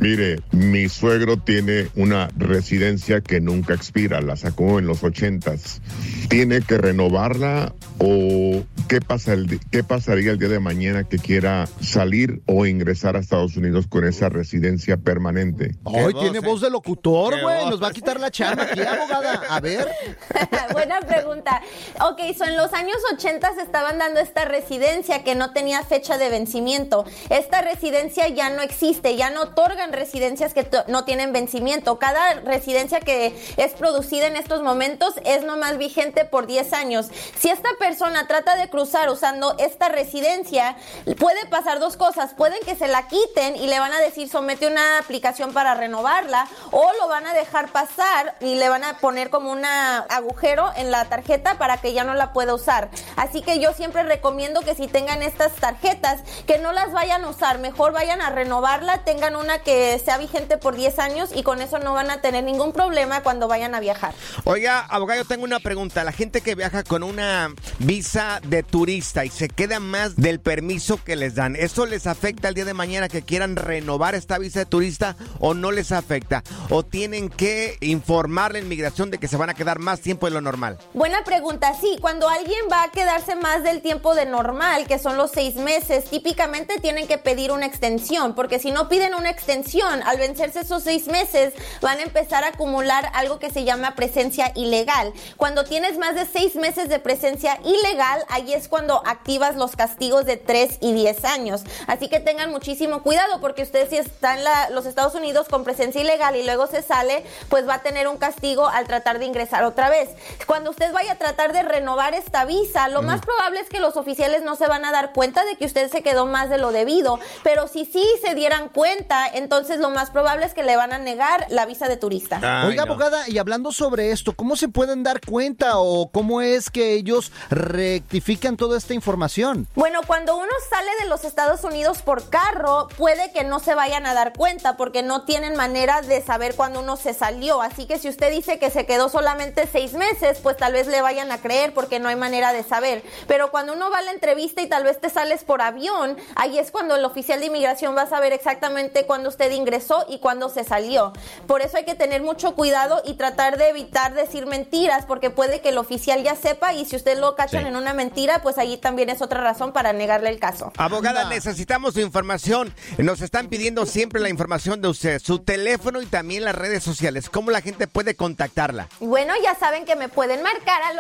Mire, 0.02 0.42
mi 0.52 0.90
suegro 0.90 1.38
tiene 1.38 1.90
una 1.96 2.28
residencia 2.36 3.22
que 3.22 3.40
nunca 3.40 3.76
expira, 3.76 4.20
la 4.20 4.36
sacó 4.36 4.80
en 4.80 4.88
los 4.88 5.04
ochentas. 5.04 5.80
¿Tiene 6.28 6.62
que 6.62 6.80
renovarla 6.80 7.76
o 8.00 8.64
qué, 8.88 9.00
pasa 9.00 9.34
el 9.34 9.60
qué 9.70 9.84
pasaría 9.84 10.32
el 10.32 10.40
día 10.40 10.50
de 10.50 10.60
mañana 10.60 11.04
que 11.04 11.20
quiera 11.20 11.68
salir 11.82 12.42
o 12.48 12.66
ingresar 12.66 13.16
a 13.16 13.20
Estados 13.20 13.56
Unidos 13.58 13.86
con 13.88 14.08
esa 14.08 14.30
residencia 14.30 14.98
permanente? 14.98 15.76
Ay, 15.86 16.16
tiene 16.20 16.40
eh. 16.40 16.42
voz 16.42 16.62
de 16.62 16.72
locutor, 16.72 17.40
güey. 17.40 17.70
Nos 17.70 17.80
va 17.80 17.90
a 17.90 17.92
quitar 17.92 18.20
la 18.20 18.32
chamba 18.32 18.64
aquí, 18.64 18.82
abogada. 18.82 19.44
A 19.50 19.60
ver. 19.60 19.88
Buena 20.74 21.00
pregunta. 21.02 21.62
Ok, 22.10 22.22
so 22.36 22.46
en 22.46 22.58
los 22.58 22.74
años 22.74 22.98
80 23.14 23.54
se 23.54 23.62
estaban 23.62 24.00
dando 24.00 24.20
esta 24.20 24.46
residencia 24.46 25.24
que 25.24 25.36
no 25.36 25.54
tenía 25.54 25.84
fecha 25.84 26.18
de 26.18 26.30
vencimiento. 26.30 27.06
Esta 27.30 27.62
residencia 27.62 28.28
ya 28.30 28.50
no 28.50 28.64
existe, 28.64 29.16
ya 29.16 29.30
no 29.30 29.44
otorgan 29.44 29.91
residencias 29.92 30.54
que 30.54 30.68
no 30.88 31.06
tienen 31.06 31.34
vencimiento. 31.34 32.00
Cada 32.00 32.36
residencia 32.42 33.00
que 33.00 33.36
es 33.58 33.74
producida 33.74 34.28
en 34.28 34.36
estos 34.36 34.62
momentos 34.62 35.16
es 35.26 35.44
nomás 35.44 35.78
vigente 35.78 36.26
por 36.26 36.48
10 36.48 36.74
años. 36.74 37.08
Si 37.38 37.50
esta 37.50 37.70
persona 37.80 38.28
trata 38.28 38.56
de 38.56 38.70
cruzar 38.70 39.10
usando 39.10 39.56
esta 39.58 39.90
residencia, 39.90 40.76
puede 41.20 41.46
pasar 41.48 41.80
dos 41.80 41.98
cosas. 41.98 42.34
Pueden 42.34 42.60
que 42.66 42.76
se 42.76 42.88
la 42.88 43.08
quiten 43.08 43.56
y 43.56 43.68
le 43.68 43.80
van 43.80 43.94
a 43.94 44.00
decir 44.00 44.30
somete 44.30 44.68
una 44.68 45.00
aplicación 45.00 45.54
para 45.54 45.76
renovarla 45.76 46.48
o 46.72 46.92
lo 47.00 47.08
van 47.08 47.28
a 47.28 47.34
dejar 47.34 47.72
pasar 47.72 48.36
y 48.40 48.56
le 48.56 48.70
van 48.70 48.84
a 48.84 48.98
poner 48.98 49.30
como 49.30 49.52
un 49.52 49.64
agujero 49.66 50.72
en 50.76 50.92
la 50.92 51.06
tarjeta 51.06 51.58
para 51.58 51.78
que 51.78 51.94
ya 51.94 52.04
no 52.04 52.14
la 52.14 52.34
pueda 52.34 52.54
usar. 52.54 52.90
Así 53.16 53.42
que 53.42 53.60
yo 53.60 53.74
siempre 53.74 54.04
recomiendo 54.04 54.62
que 54.62 54.76
si 54.76 54.88
tengan 54.88 55.22
estas 55.22 55.54
tarjetas, 55.54 56.22
que 56.48 56.58
no 56.60 56.72
las 56.72 56.92
vayan 56.92 57.24
a 57.24 57.30
usar, 57.30 57.60
mejor 57.60 57.92
vayan 57.92 58.22
a 58.22 58.30
renovarla, 58.30 59.04
tengan 59.04 59.36
una 59.36 59.60
que 59.60 59.81
sea 60.04 60.18
vigente 60.18 60.58
por 60.58 60.76
10 60.76 61.00
años 61.00 61.30
y 61.34 61.44
con 61.44 61.62
eso 61.62 61.80
no 61.80 61.94
van 61.94 62.10
a 62.12 62.22
tener 62.22 62.44
ningún 62.44 62.72
problema 62.72 63.24
cuando 63.24 63.48
vayan 63.48 63.76
a 63.76 63.80
viajar. 63.80 64.14
Oiga, 64.44 64.80
abogado, 64.80 65.22
yo 65.22 65.28
tengo 65.28 65.44
una 65.44 65.60
pregunta. 65.60 66.04
La 66.04 66.12
gente 66.12 66.42
que 66.42 66.56
viaja 66.56 66.84
con 66.84 67.04
una 67.04 67.54
visa 67.80 68.40
de 68.44 68.64
turista 68.64 69.26
y 69.26 69.30
se 69.30 69.48
queda 69.48 69.80
más 69.80 70.16
del 70.16 70.40
permiso 70.40 71.00
que 71.04 71.16
les 71.16 71.36
dan, 71.36 71.56
¿eso 71.56 71.86
les 71.86 72.08
afecta 72.08 72.48
el 72.48 72.56
día 72.56 72.66
de 72.66 72.74
mañana 72.74 73.10
que 73.10 73.22
quieran 73.22 73.56
renovar 73.56 74.16
esta 74.16 74.38
visa 74.38 74.60
de 74.60 74.66
turista 74.66 75.16
o 75.40 75.54
no 75.54 75.72
les 75.72 75.92
afecta? 75.92 76.44
¿O 76.70 76.84
tienen 76.84 77.30
que 77.30 77.78
informar 77.82 78.54
la 78.54 78.60
inmigración 78.60 79.12
de 79.12 79.18
que 79.18 79.28
se 79.28 79.38
van 79.38 79.50
a 79.50 79.54
quedar 79.54 79.80
más 79.80 80.02
tiempo 80.02 80.28
de 80.28 80.34
lo 80.34 80.42
normal? 80.42 80.78
Buena 80.94 81.24
pregunta. 81.24 81.74
Sí, 81.80 81.98
cuando 82.02 82.30
alguien 82.30 82.62
va 82.72 82.84
a 82.84 82.92
quedarse 82.92 83.36
más 83.36 83.64
del 83.64 83.82
tiempo 83.82 84.16
de 84.16 84.26
normal, 84.26 84.88
que 84.88 85.00
son 85.00 85.18
los 85.18 85.32
seis 85.32 85.56
meses, 85.56 86.06
típicamente 86.06 86.80
tienen 86.80 87.08
que 87.08 87.18
pedir 87.18 87.52
una 87.52 87.66
extensión, 87.66 88.36
porque 88.36 88.60
si 88.60 88.72
no 88.72 88.90
piden 88.90 89.14
una 89.14 89.30
extensión, 89.30 89.71
al 89.80 90.18
vencerse 90.18 90.60
esos 90.62 90.84
seis 90.84 91.08
meses, 91.08 91.54
van 91.82 92.00
a 92.00 92.04
empezar 92.04 92.44
a 92.44 92.48
acumular 92.50 93.10
algo 93.14 93.40
que 93.40 93.50
se 93.50 93.64
llama 93.64 93.96
presencia 93.96 94.52
ilegal. 94.56 95.14
Cuando 95.38 95.64
tienes 95.64 95.98
más 95.98 96.16
de 96.16 96.26
seis 96.26 96.56
meses 96.56 96.90
de 96.90 97.00
presencia 97.00 97.58
ilegal, 97.64 98.26
ahí 98.28 98.52
es 98.54 98.68
cuando 98.68 99.02
activas 99.06 99.56
los 99.56 99.76
castigos 99.78 100.26
de 100.26 100.36
3 100.38 100.78
y 100.82 100.94
10 100.94 101.24
años. 101.24 101.62
Así 101.88 102.10
que 102.10 102.20
tengan 102.20 102.52
muchísimo 102.52 103.02
cuidado, 103.02 103.40
porque 103.40 103.64
usted 103.64 103.90
si 103.90 103.98
está 103.98 104.36
en 104.36 104.44
la- 104.44 104.70
los 104.72 104.86
Estados 104.86 105.16
Unidos 105.16 105.48
con 105.48 105.64
presencia 105.64 106.02
ilegal 106.02 106.36
y 106.36 106.44
luego 106.44 106.68
se 106.68 106.82
sale, 106.82 107.24
pues 107.50 107.68
va 107.68 107.76
a 107.76 107.82
tener 107.82 108.08
un 108.10 108.18
castigo 108.18 108.68
al 108.68 108.88
tratar 108.88 109.20
de 109.20 109.26
ingresar 109.26 109.64
otra 109.64 109.90
vez. 109.90 110.10
Cuando 110.48 110.70
usted 110.72 110.92
vaya 110.92 111.14
a 111.14 111.18
tratar 111.18 111.54
de 111.54 111.64
renovar 111.64 112.14
esta 112.14 112.44
visa, 112.44 112.90
lo 112.90 113.02
más 113.04 113.22
probable 113.22 113.62
es 113.62 113.70
que 113.70 113.80
los 113.80 113.96
oficiales 113.96 114.44
no 114.44 114.56
se 114.58 114.68
van 114.68 114.84
a 114.84 114.92
dar 114.92 115.14
cuenta 115.14 115.46
de 115.46 115.56
que 115.56 115.66
usted 115.66 115.90
se 115.90 116.02
quedó 116.04 116.26
más 116.26 116.50
de 116.50 116.58
lo 116.58 116.72
debido, 116.74 117.20
pero 117.44 117.68
si 117.68 117.86
sí 117.86 118.06
se 118.22 118.36
dieran 118.36 118.68
cuenta, 118.70 119.28
entonces 119.34 119.61
lo 119.70 119.90
más 119.90 120.10
probable 120.10 120.46
es 120.46 120.54
que 120.54 120.64
le 120.64 120.76
van 120.76 120.94
a 120.94 121.00
negar 121.00 121.46
la 121.50 121.66
visa 121.66 121.88
de 121.88 121.98
turista. 121.98 122.66
Oiga, 122.66 122.84
abogada, 122.84 123.30
y 123.30 123.38
hablando 123.38 123.72
sobre 123.72 124.12
esto, 124.12 124.34
¿cómo 124.34 124.56
se 124.56 124.68
pueden 124.68 125.04
dar 125.04 125.22
cuenta 125.22 125.78
o 125.78 126.10
cómo 126.12 126.42
es 126.42 126.70
que 126.70 126.94
ellos 126.94 127.32
rectifican 127.50 128.58
toda 128.58 128.78
esta 128.78 128.94
información? 128.94 129.68
Bueno, 129.76 130.02
cuando 130.06 130.36
uno 130.36 130.52
sale 130.70 130.90
de 131.02 131.10
los 131.10 131.24
Estados 131.24 131.64
Unidos 131.64 132.02
por 132.02 132.30
carro, 132.30 132.88
puede 132.98 133.32
que 133.32 133.44
no 133.44 133.60
se 133.60 133.76
vayan 133.76 134.06
a 134.06 134.14
dar 134.14 134.34
cuenta 134.34 134.78
porque 134.78 135.04
no 135.04 135.24
tienen 135.26 135.56
manera 135.56 136.02
de 136.02 136.22
saber 136.22 136.56
cuándo 136.56 136.82
uno 136.82 136.98
se 136.98 137.14
salió. 137.14 137.62
Así 137.62 137.86
que 137.86 137.98
si 137.98 138.10
usted 138.10 138.32
dice 138.32 138.60
que 138.60 138.70
se 138.70 138.86
quedó 138.86 139.10
solamente 139.10 139.68
seis 139.72 139.94
meses, 139.94 140.40
pues 140.42 140.58
tal 140.58 140.74
vez 140.74 140.88
le 140.88 141.02
vayan 141.02 141.32
a 141.32 141.40
creer 141.40 141.74
porque 141.74 142.00
no 142.00 142.10
hay 142.10 142.16
manera 142.16 142.54
de 142.54 142.64
saber. 142.64 143.04
Pero 143.28 143.52
cuando 143.52 143.74
uno 143.74 143.90
va 143.90 144.00
a 144.00 144.02
la 144.02 144.12
entrevista 144.12 144.62
y 144.62 144.68
tal 144.68 144.84
vez 144.84 145.00
te 145.00 145.10
sales 145.10 145.44
por 145.44 145.62
avión, 145.62 146.18
ahí 146.36 146.60
es 146.60 146.72
cuando 146.72 146.96
el 146.96 147.06
oficial 147.06 147.40
de 147.40 147.48
inmigración 147.48 147.96
va 147.96 148.04
a 148.04 148.10
saber 148.10 148.34
exactamente 148.34 149.06
cuándo 149.06 149.30
usted 149.30 149.41
ingresó 149.50 150.06
y 150.08 150.20
cuándo 150.20 150.50
se 150.50 150.64
salió. 150.64 151.14
Por 151.48 151.62
eso 151.62 151.78
hay 151.78 151.86
que 151.86 151.96
tener 151.96 152.22
mucho 152.22 152.56
cuidado 152.56 153.02
y 153.06 153.14
tratar 153.16 153.58
de 153.58 153.70
evitar 153.70 154.14
decir 154.14 154.46
mentiras 154.46 155.06
porque 155.06 155.30
puede 155.30 155.62
que 155.62 155.70
el 155.70 155.78
oficial 155.78 156.24
ya 156.24 156.36
sepa 156.36 156.74
y 156.74 156.86
si 156.86 156.96
usted 156.96 157.18
lo 157.18 157.36
cachan 157.36 157.64
Sí. 157.64 157.68
en 157.70 157.76
una 157.76 157.94
mentira, 157.94 158.42
pues 158.42 158.58
allí 158.58 158.78
también 158.78 159.10
es 159.10 159.22
otra 159.22 159.42
razón 159.42 159.74
para 159.74 159.94
negarle 159.94 160.30
el 160.30 160.40
caso. 160.40 160.72
Abogada, 160.78 161.28
necesitamos 161.30 161.94
su 161.96 162.02
información. 162.02 162.74
Nos 162.98 163.22
están 163.22 163.48
pidiendo 163.48 163.86
siempre 163.86 164.22
la 164.22 164.30
información 164.30 164.82
de 164.82 164.88
usted, 164.90 165.20
su 165.22 165.40
teléfono 165.40 166.02
y 166.02 166.06
también 166.06 166.44
las 166.46 166.56
redes 166.56 166.84
sociales. 166.84 167.30
¿Cómo 167.30 167.52
la 167.52 167.62
gente 167.62 167.88
puede 167.88 168.16
contactarla? 168.16 168.88
Bueno, 169.00 169.34
ya 169.44 169.56
saben 169.56 169.86
que 169.86 169.96
me 169.96 170.10
pueden 170.10 170.42
marcar 170.44 170.82
al 170.84 170.98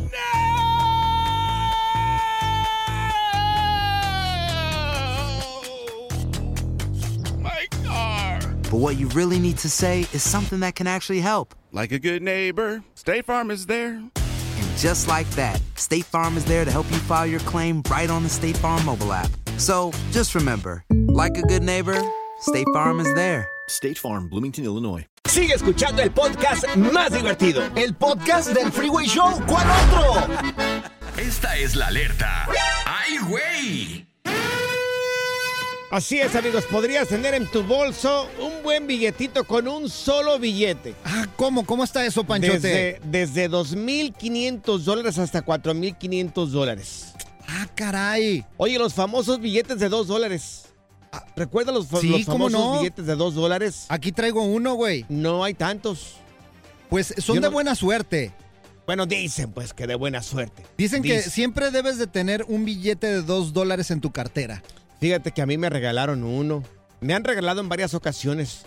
but 8.71 8.77
what 8.77 8.97
you 8.97 9.09
really 9.09 9.37
need 9.37 9.57
to 9.57 9.69
say 9.69 10.07
is 10.13 10.23
something 10.23 10.61
that 10.61 10.75
can 10.75 10.87
actually 10.87 11.19
help. 11.19 11.53
Like 11.73 11.91
a 11.91 11.99
good 11.99 12.21
neighbor, 12.21 12.81
State 12.95 13.25
Farm 13.25 13.51
is 13.51 13.65
there. 13.65 13.95
And 13.95 14.77
Just 14.77 15.09
like 15.09 15.29
that, 15.31 15.59
State 15.75 16.05
Farm 16.05 16.37
is 16.37 16.45
there 16.45 16.63
to 16.63 16.71
help 16.71 16.89
you 16.89 16.97
file 16.99 17.27
your 17.27 17.41
claim 17.41 17.83
right 17.91 18.09
on 18.09 18.23
the 18.23 18.29
State 18.29 18.55
Farm 18.55 18.83
mobile 18.85 19.11
app. 19.11 19.29
So 19.57 19.91
just 20.11 20.35
remember, 20.35 20.85
like 20.89 21.37
a 21.37 21.41
good 21.41 21.63
neighbor, 21.63 22.01
State 22.39 22.67
Farm 22.73 23.01
is 23.01 23.13
there. 23.13 23.45
State 23.67 23.97
Farm, 23.97 24.29
Bloomington, 24.29 24.63
Illinois. 24.63 25.05
Sigue 25.25 25.53
escuchando 25.53 26.01
el 26.01 26.11
podcast 26.11 26.65
más 26.77 27.11
divertido. 27.11 27.63
El 27.75 27.93
podcast 27.93 28.53
del 28.53 28.71
Freeway 28.71 29.05
Show. 29.05 29.31
¿Cuál 29.47 29.67
otro? 29.69 30.33
Esta 31.17 31.57
es 31.57 31.75
la 31.75 31.87
alerta. 31.87 32.47
¡Ay, 32.85 33.17
güey! 33.27 34.07
Así 35.91 36.19
es, 36.19 36.33
amigos. 36.35 36.63
Podrías 36.71 37.09
tener 37.09 37.33
en 37.33 37.47
tu 37.51 37.63
bolso 37.63 38.29
un 38.39 38.63
buen 38.63 38.87
billetito 38.87 39.43
con 39.43 39.67
un 39.67 39.89
solo 39.89 40.39
billete. 40.39 40.95
Ah, 41.03 41.27
¿cómo? 41.35 41.65
¿Cómo 41.65 41.83
está 41.83 42.05
eso, 42.05 42.23
Panchote? 42.23 42.59
Desde, 42.59 43.01
desde 43.03 43.49
2.500 43.49 44.79
dólares 44.79 45.17
hasta 45.17 45.43
4.500 45.45 46.47
dólares. 46.47 47.13
Ah, 47.45 47.67
caray. 47.75 48.45
Oye, 48.55 48.79
los 48.79 48.93
famosos 48.93 49.41
billetes 49.41 49.79
de 49.79 49.89
2 49.89 50.07
dólares. 50.07 50.63
Ah, 51.11 51.25
¿Recuerdas 51.35 51.75
los, 51.75 51.87
fa- 51.87 51.99
Sí, 51.99 52.07
los 52.07 52.25
¿cómo 52.25 52.49
famosos 52.49 52.73
no? 52.75 52.79
billetes 52.79 53.05
de 53.05 53.15
2 53.17 53.35
dólares? 53.35 53.85
Aquí 53.89 54.13
traigo 54.13 54.43
uno, 54.43 54.75
güey. 54.75 55.05
No 55.09 55.43
hay 55.43 55.53
tantos. 55.55 56.13
Pues 56.89 57.13
son 57.17 57.35
Yo 57.35 57.41
de 57.41 57.47
no- 57.47 57.51
buena 57.51 57.75
suerte. 57.75 58.31
Bueno, 58.85 59.05
dicen 59.05 59.51
pues 59.51 59.73
que 59.73 59.87
de 59.87 59.95
buena 59.95 60.23
suerte. 60.23 60.63
Dicen 60.77 61.03
que 61.03 61.17
Dicen. 61.17 61.31
siempre 61.31 61.69
debes 61.69 61.97
de 61.97 62.07
tener 62.07 62.45
un 62.47 62.63
billete 62.65 63.07
de 63.07 63.21
dos 63.21 63.51
dólares 63.53 63.91
en 63.91 63.99
tu 63.99 64.11
cartera. 64.11 64.63
Fíjate 65.01 65.31
que 65.31 65.41
a 65.41 65.45
mí 65.45 65.57
me 65.57 65.69
regalaron 65.69 66.23
uno. 66.23 66.63
Me 67.01 67.13
han 67.13 67.23
regalado 67.25 67.59
en 67.59 67.67
varias 67.67 67.93
ocasiones. 67.93 68.63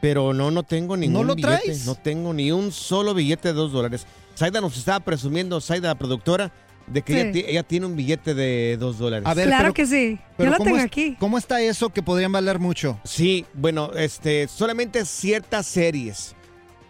Pero 0.00 0.32
no, 0.32 0.50
no 0.50 0.62
tengo 0.62 0.96
ningún 0.96 1.26
lo 1.26 1.34
billete. 1.34 1.56
traes? 1.64 1.84
No 1.86 1.94
tengo 1.94 2.32
ni 2.32 2.52
un 2.52 2.70
solo 2.72 3.12
billete 3.14 3.48
de 3.48 3.54
dos 3.54 3.72
dólares. 3.72 4.06
Saida 4.34 4.60
nos 4.60 4.76
estaba 4.76 5.00
presumiendo, 5.00 5.60
Saida, 5.60 5.88
la 5.88 5.94
productora, 5.98 6.52
de 6.86 7.02
que 7.02 7.12
Sí. 7.12 7.18
ella, 7.20 7.32
ti- 7.32 7.44
ella 7.46 7.62
tiene 7.62 7.86
un 7.86 7.96
billete 7.96 8.34
de 8.34 8.76
dos 8.78 8.98
dólares. 8.98 9.26
A 9.26 9.34
ver, 9.34 9.48
claro 9.48 9.64
pero- 9.64 9.74
que 9.74 9.86
sí. 9.86 10.12
Yo 10.16 10.34
pero 10.38 10.50
lo 10.52 10.56
¿cómo 10.56 10.64
tengo 10.64 10.78
es- 10.78 10.84
aquí. 10.84 11.16
¿Cómo 11.20 11.36
está 11.38 11.60
eso 11.60 11.90
que 11.90 12.02
podrían 12.02 12.32
valer 12.32 12.58
mucho? 12.58 12.98
Sí, 13.04 13.44
bueno, 13.54 13.90
este, 13.94 14.48
solamente 14.48 15.04
ciertas 15.04 15.66
series. 15.66 16.34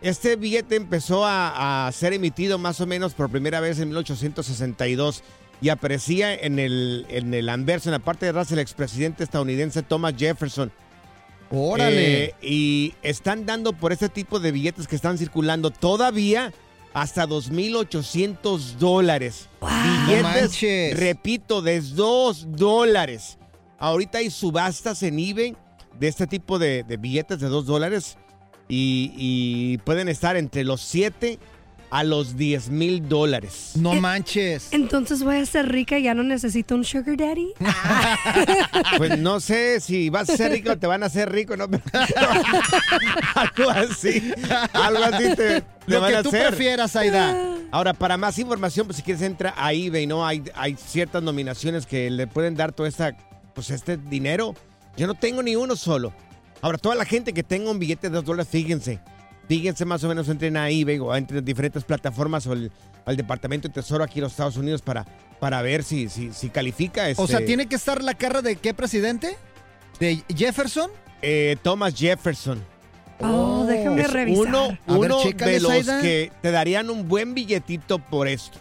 Este 0.03 0.37
billete 0.37 0.77
empezó 0.77 1.27
a, 1.27 1.87
a 1.89 1.93
ser 1.93 2.13
emitido 2.13 2.59
más 2.59 2.81
o 2.81 2.87
menos 2.87 3.13
por 3.15 3.29
primera 3.31 3.61
vez 3.61 3.79
en 3.81 3.89
1862 3.89 5.23
y 5.61 5.69
aparecía 5.69 6.35
en 6.35 6.59
el, 6.59 7.07
en 7.09 7.35
el 7.35 7.49
anverso, 7.49 7.89
en 7.89 7.93
la 7.93 7.99
parte 7.99 8.27
de 8.27 8.31
atrás, 8.31 8.51
el 8.53 8.59
expresidente 8.59 9.25
estadounidense 9.25 9.83
Thomas 9.83 10.15
Jefferson. 10.17 10.73
Órale. 11.51 12.25
Eh, 12.25 12.35
y 12.41 12.95
están 13.03 13.45
dando 13.45 13.73
por 13.73 13.93
este 13.93 14.09
tipo 14.09 14.41
de 14.41 14.53
billetes 14.53 14.87
que 14.87 14.97
están 14.97 15.19
circulando 15.19 15.71
todavía 15.71 16.53
hasta 16.95 17.27
2.800 17.27 18.77
dólares. 18.77 19.49
no 19.61 19.69
Billetes, 20.07 20.99
repito, 20.99 21.61
de 21.61 21.81
2 21.81 22.57
dólares. 22.57 23.39
Ahorita 23.79 24.19
hay 24.19 24.31
subastas 24.31 25.03
en 25.03 25.19
eBay 25.19 25.57
de 25.99 26.09
este 26.09 26.27
tipo 26.27 26.59
de, 26.59 26.85
de 26.85 26.97
billetes 26.97 27.41
de 27.41 27.49
2 27.49 27.67
dólares 27.67 28.17
y, 28.69 29.13
y 29.17 29.79
pueden 29.79 30.09
estar 30.09 30.37
entre 30.37 30.65
los 30.65 30.81
7 30.83 31.39
a 31.91 32.05
los 32.05 32.37
10 32.37 32.71
mil 32.71 33.09
dólares. 33.09 33.73
No 33.75 33.95
manches. 33.95 34.69
Entonces 34.73 35.23
voy 35.23 35.37
a 35.37 35.47
ser 35.47 35.69
rica 35.69 35.99
y 35.99 36.05
ya 36.05 36.15
no 36.15 36.23
necesito 36.23 36.75
un 36.75 36.85
sugar 36.85 37.17
daddy. 37.17 37.53
Pues 38.99 39.19
no 39.19 39.41
sé 39.41 39.81
si 39.81 40.11
vas 40.11 40.29
a 40.31 40.37
ser 40.37 40.53
rico 40.53 40.73
o 40.73 40.77
te 40.79 40.87
van 40.87 41.03
a 41.03 41.07
hacer 41.07 41.31
rico, 41.33 41.57
¿no? 41.57 41.65
algo 43.35 43.71
así. 43.71 44.33
Algo 44.73 45.05
así 45.05 45.25
te, 45.37 45.61
te 45.61 45.65
Lo 45.87 46.01
van 46.01 46.11
que 46.11 46.17
a 46.19 46.23
tú 46.23 46.29
hacer. 46.29 46.49
prefieras, 46.49 46.97
Aida. 46.97 47.37
Ahora, 47.71 47.95
para 47.95 48.17
más 48.17 48.39
información, 48.39 48.87
pues 48.87 48.97
si 48.99 49.03
quieres 49.03 49.23
entra 49.23 49.55
a 49.57 49.73
eBay, 49.73 50.07
¿no? 50.07 50.27
Hay, 50.27 50.43
hay 50.55 50.77
ciertas 50.77 51.23
nominaciones 51.23 51.87
que 51.87 52.11
le 52.11 52.27
pueden 52.27 52.55
dar 52.57 52.73
todo 52.73 52.87
esta, 52.87 53.17
pues 53.55 53.71
este 53.71 53.97
dinero. 53.97 54.55
Yo 54.97 55.07
no 55.07 55.15
tengo 55.15 55.43
ni 55.43 55.57
uno 55.57 55.77
solo. 55.77 56.13
Ahora, 56.63 56.79
toda 56.79 56.95
la 56.95 57.05
gente 57.05 57.33
que 57.33 57.43
tenga 57.43 57.71
un 57.71 57.79
billete 57.79 58.09
de 58.11 58.17
dos 58.17 58.25
dólares, 58.25 58.49
fíjense. 58.51 59.01
Fíjense 59.51 59.85
más 59.85 60.05
o 60.05 60.09
menos, 60.09 60.29
entren 60.29 60.57
a 60.57 60.71
eBay 60.71 61.01
o 61.01 61.13
entren 61.13 61.39
a 61.39 61.43
diferentes 61.43 61.83
plataformas 61.83 62.47
o 62.47 62.53
el- 62.53 62.71
al 63.05 63.17
Departamento 63.17 63.67
de 63.67 63.75
Tesoro 63.75 64.05
aquí 64.05 64.21
en 64.21 64.23
los 64.23 64.31
Estados 64.33 64.57
Unidos 64.57 64.81
para, 64.81 65.05
para 65.41 65.61
ver 65.61 65.83
si, 65.83 66.09
si, 66.09 66.33
si 66.33 66.51
califica. 66.51 67.03
O 67.17 67.27
sea, 67.27 67.39
este, 67.39 67.47
¿tiene 67.49 67.67
que 67.67 67.75
estar 67.75 68.01
la 68.01 68.15
cara 68.15 68.43
de 68.43 68.55
qué 68.55 68.75
presidente? 68.75 69.37
¿De 69.99 70.23
Jefferson? 70.37 70.89
eh, 71.21 71.57
Thomas 71.65 71.95
Jefferson. 71.97 72.63
Oh, 73.19 73.65
déjame 73.67 74.03
Es 74.03 74.13
revisar. 74.13 74.47
uno, 74.47 74.59
A 74.87 74.93
ver, 74.93 75.11
uno 75.11 75.21
chécale, 75.25 75.53
de 75.55 75.61
los 75.61 75.73
que 76.01 76.31
te 76.41 76.53
darían 76.53 76.89
un 76.89 77.09
buen 77.09 77.35
billetito 77.35 77.99
por 77.99 78.29
esto. 78.29 78.61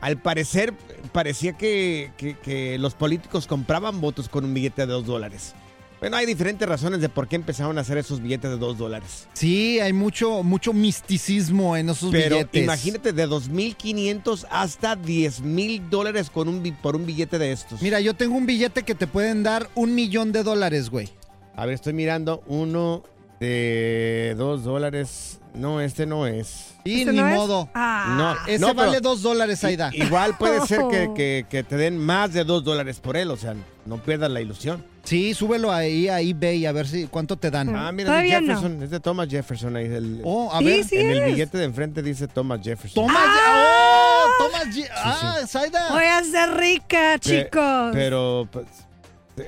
Al 0.00 0.16
parecer, 0.16 0.74
parecía 1.10 1.54
que, 1.54 2.12
que- 2.16 2.38
que 2.38 2.78
los 2.78 2.94
políticos 2.94 3.48
compraban 3.48 4.00
votos 4.00 4.28
con 4.28 4.44
un 4.44 4.54
billete 4.54 4.82
de 4.82 4.92
dos 4.92 5.06
dólares. 5.06 5.54
Bueno, 6.00 6.16
hay 6.16 6.26
diferentes 6.26 6.68
razones 6.68 7.00
de 7.00 7.08
por 7.08 7.26
qué 7.26 7.34
empezaron 7.36 7.76
a 7.76 7.80
hacer 7.80 7.98
esos 7.98 8.22
billetes 8.22 8.50
de 8.50 8.56
dos 8.56 8.78
dólares. 8.78 9.26
Sí, 9.32 9.80
hay 9.80 9.92
mucho, 9.92 10.44
mucho 10.44 10.72
misticismo 10.72 11.76
en 11.76 11.88
esos 11.90 12.12
Pero 12.12 12.36
billetes. 12.36 12.62
imagínate, 12.62 13.12
de 13.12 13.26
2.500 13.28 14.46
hasta 14.50 14.96
10.000 14.96 15.88
dólares 15.88 16.30
con 16.30 16.48
un, 16.48 16.62
bi- 16.62 16.70
por 16.72 16.94
un 16.94 17.04
billete 17.04 17.38
de 17.38 17.50
estos. 17.50 17.82
Mira, 17.82 18.00
yo 18.00 18.14
tengo 18.14 18.36
un 18.36 18.46
billete 18.46 18.84
que 18.84 18.94
te 18.94 19.06
pueden 19.08 19.42
dar 19.42 19.68
un 19.74 19.94
millón 19.94 20.30
de 20.30 20.44
dólares, 20.44 20.88
güey. 20.90 21.08
A 21.56 21.66
ver, 21.66 21.74
estoy 21.74 21.92
mirando 21.94 22.42
uno 22.46 23.02
de 23.40 24.34
dos 24.38 24.62
dólares. 24.64 25.40
No, 25.54 25.80
este 25.80 26.06
no 26.06 26.26
es. 26.26 26.74
Y 26.84 27.02
¿Ese 27.02 27.12
ni 27.12 27.18
no 27.18 27.28
es? 27.28 27.34
modo. 27.36 27.68
Ah. 27.74 28.14
No, 28.46 28.52
Ese 28.52 28.60
no, 28.60 28.74
vale 28.74 29.00
dos 29.00 29.22
dólares, 29.22 29.62
Aida. 29.64 29.90
Igual 29.92 30.36
puede 30.38 30.60
ser 30.66 30.82
que, 30.90 31.10
que- 31.16 31.46
que 31.48 31.62
te 31.64 31.76
den 31.76 31.98
más 31.98 32.32
de 32.32 32.44
dos 32.44 32.62
dólares 32.64 33.00
por 33.00 33.16
él, 33.16 33.30
o 33.30 33.36
sea, 33.36 33.54
no 33.86 33.96
pierdas 34.02 34.30
la 34.30 34.40
ilusión. 34.40 34.84
Sí, 35.04 35.32
súbelo 35.34 35.72
ahí 35.72 36.06
a 36.08 36.20
eBay 36.20 36.66
a 36.66 36.72
ver 36.72 36.86
si 36.86 37.06
cuánto 37.06 37.36
te 37.36 37.50
dan. 37.50 37.74
Ah, 37.74 37.90
mira, 37.92 38.10
es 38.20 38.30
de 38.30 38.30
Todavía 38.30 38.40
no. 38.42 38.46
Jefferson, 38.60 38.82
es 38.82 38.90
de 38.90 39.00
Thomas 39.00 39.28
Jefferson 39.28 39.76
ahí. 39.76 39.86
el- 39.86 40.20
Oh, 40.24 40.52
a 40.52 40.58
Sí, 40.58 40.64
ver. 40.66 40.84
sí 40.84 40.96
en 40.96 41.10
el 41.10 41.18
es. 41.18 41.26
billete 41.32 41.58
de 41.58 41.64
enfrente 41.64 42.02
dice 42.02 42.28
Thomas 42.28 42.60
Jefferson. 42.62 43.06
Toma, 43.06 43.18
oh, 43.24 44.26
toma, 44.38 44.70
Ye- 44.70 44.88
ah, 44.94 45.38
Zaida. 45.46 45.88
Voy 45.92 46.04
a 46.04 46.22
ser 46.24 46.54
rica, 46.56 47.14
Pe- 47.14 47.20
chicos. 47.20 47.90
Pero 47.94 48.46
pues, 48.52 48.66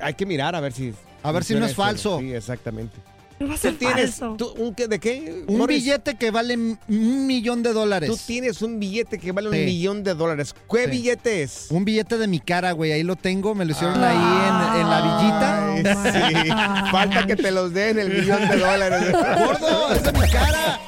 hay 0.02 0.14
que 0.14 0.24
mirar 0.26 0.54
a 0.56 0.60
ver 0.60 0.72
si. 0.72 0.94
A 1.22 1.30
ver 1.32 1.44
si 1.44 1.54
no 1.54 1.66
es 1.66 1.74
falso. 1.74 2.18
Sí, 2.20 2.32
exactamente. 2.32 2.96
No 3.40 3.48
va 3.48 3.55
a 3.55 3.57
¿Tú 3.57 3.62
ser 3.62 3.74
tienes 3.79 4.11
falso. 4.16 4.37
tú- 4.37 4.53
un, 4.59 4.74
qué- 4.74 4.87
de 4.87 4.98
qué? 4.98 5.44
Un 5.48 5.57
Morris? 5.59 5.83
billete 5.83 6.14
que 6.16 6.31
vale 6.31 6.57
un 6.59 7.26
millón 7.26 7.62
de 7.62 7.72
dólares. 7.72 8.11
Tú 8.11 8.18
tienes 8.26 8.61
un 8.61 8.79
billete 8.79 9.18
que 9.18 9.33
vale 9.33 9.50
Sí. 9.50 9.59
un 9.61 9.64
millón 9.64 10.05
de 10.05 10.14
dólares. 10.14 10.55
¿Qué 10.70 10.85
Sí. 10.85 10.90
billete 10.90 11.42
es? 11.42 11.66
Un 11.70 11.87
billete 11.87 12.18
de 12.18 12.26
mi 12.29 12.38
cara, 12.38 12.72
güey. 12.72 12.92
Ahí 12.92 13.03
lo 13.03 13.16
tengo. 13.16 13.55
Me 13.55 13.64
lo 13.64 13.72
hicieron 13.72 13.96
ahí 14.05 14.14
en, 14.14 14.81
en 14.83 14.90
la 14.90 15.00
villita. 15.00 15.72
Ay, 15.72 16.44
sí. 16.44 16.90
Falta 16.92 17.26
que 17.26 17.37
te 17.37 17.50
los 17.50 17.72
den 17.72 17.98
el 17.98 18.11
millón 18.12 18.46
de 18.46 18.57
dólares. 18.59 19.11
Gordo, 19.12 19.92
es 19.94 20.03
de 20.03 20.12
mi 20.12 20.29
cara. 20.29 20.81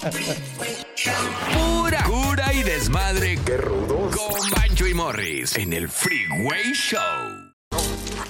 Pura 1.55 2.05
cura 2.05 2.53
y 2.53 2.63
desmadre. 2.63 3.39
Qué 3.47 3.57
rudos. 3.57 4.15
Con 4.15 4.51
Bancho 4.51 4.87
y 4.87 4.93
Morris 4.93 5.57
en 5.57 5.73
el 5.73 5.89
Freeway 5.89 6.73
Show. 6.75 7.42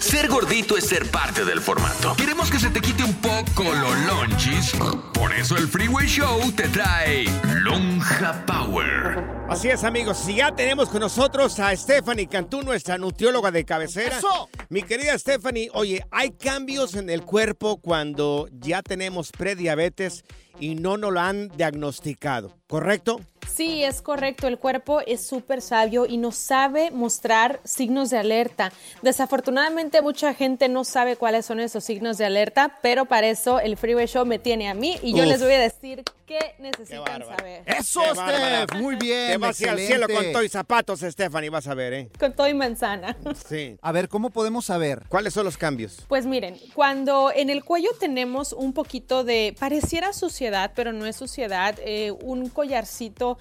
Ser 0.03 0.27
gordito 0.29 0.77
es 0.77 0.89
ser 0.89 1.09
parte 1.13 1.45
del 1.45 1.61
formato. 1.61 2.17
Queremos 2.17 2.51
que 2.51 2.59
se 2.59 2.71
te 2.71 2.81
quite 2.81 3.05
un 3.05 3.15
poco 3.15 3.63
los 3.63 3.97
lonchis. 4.01 4.73
Por 5.15 5.33
eso 5.33 5.57
el 5.57 5.69
Freeway 5.69 6.09
Show 6.09 6.51
te 6.57 6.67
trae 6.69 7.25
Lonja 7.61 8.45
Power. 8.45 9.25
Así 9.49 9.69
es, 9.69 9.85
amigos. 9.85 10.19
Si 10.19 10.35
ya 10.35 10.53
tenemos 10.57 10.89
con 10.89 11.01
nosotros 11.01 11.61
a 11.61 11.75
Stephanie 11.77 12.27
Cantú, 12.27 12.63
nuestra 12.63 12.99
nutrióloga 12.99 13.53
de 13.53 13.65
cabecera. 13.65 14.19
¡Eso! 14.19 14.49
Mi 14.71 14.83
querida 14.83 15.17
Stephanie, 15.17 15.71
oye, 15.73 16.05
hay 16.11 16.33
cambios 16.33 16.97
en 16.97 17.09
el 17.09 17.23
cuerpo 17.23 17.77
cuando 17.81 18.49
ya 18.51 18.83
tenemos 18.83 19.31
prediabetes 19.31 20.25
y 20.59 20.75
no 20.75 20.97
nos 20.97 21.13
lo 21.13 21.21
han 21.21 21.49
diagnosticado, 21.57 22.59
¿correcto? 22.67 23.21
Sí, 23.51 23.85
es 23.85 24.03
correcto. 24.03 24.49
El 24.49 24.59
cuerpo 24.59 25.01
es 25.07 25.25
súper 25.27 25.63
sabio 25.63 26.07
y 26.07 26.17
nos 26.17 26.37
sabe 26.37 26.91
mostrar 26.91 27.61
signos 27.65 28.11
de 28.11 28.19
alerta. 28.19 28.73
Desafortunadamente, 29.03 30.03
mucha 30.03 30.35
gente 30.35 30.69
no 30.69 30.85
sabe 30.85 31.17
cuáles 31.17 31.47
son 31.47 31.61
esos 31.61 31.85
signos 31.85 32.19
de 32.19 32.25
alerta, 32.25 32.79
pero 32.83 33.05
para 33.05 33.29
eso 33.29 33.61
el 33.61 33.77
Freeway 33.77 34.07
Show 34.07 34.25
me 34.25 34.39
tiene 34.39 34.69
a 34.69 34.75
mí 34.75 34.99
y 35.03 35.13
yo 35.15 35.23
Uf. 35.25 35.29
les 35.29 35.43
voy 35.43 35.53
a 35.53 35.61
decir 35.61 36.03
qué 36.27 36.55
necesitan 36.59 37.25
saber. 37.25 37.63
Eso, 37.67 38.01
Qué 38.01 38.13
bárbara. 38.15 38.65
Steph. 38.65 38.81
Muy 38.81 38.97
bien. 38.97 39.33
Te 39.33 39.37
vas 39.39 39.63
al 39.63 39.79
cielo 39.79 40.07
con 40.09 40.33
todo 40.33 40.43
y 40.43 40.49
zapatos, 40.49 41.01
Stephanie, 41.01 41.51
vas 41.51 41.67
a 41.67 41.75
ver, 41.75 41.93
¿eh? 41.93 42.09
Con 42.19 42.33
todo 42.33 42.49
y 42.49 42.55
manzana. 42.55 43.17
Sí. 43.49 43.77
A 43.83 43.93
ver, 43.93 44.09
¿cómo 44.09 44.31
podemos 44.31 44.67
saber? 44.67 45.03
¿Cuáles 45.09 45.35
son 45.35 45.45
los 45.45 45.57
cambios? 45.57 46.05
Pues 46.09 46.27
miren, 46.27 46.59
cuando 46.75 47.33
en 47.35 47.51
el 47.51 47.65
cuello 47.65 47.91
tenemos 47.99 48.53
un 48.53 48.73
poquito 48.73 49.25
de, 49.25 49.55
pareciera 49.59 50.13
suciedad, 50.13 50.73
pero 50.75 50.93
no 50.93 51.07
es 51.07 51.17
suciedad, 51.17 51.75
eh, 51.85 52.13
un 52.13 52.49
collarcito 52.49 53.32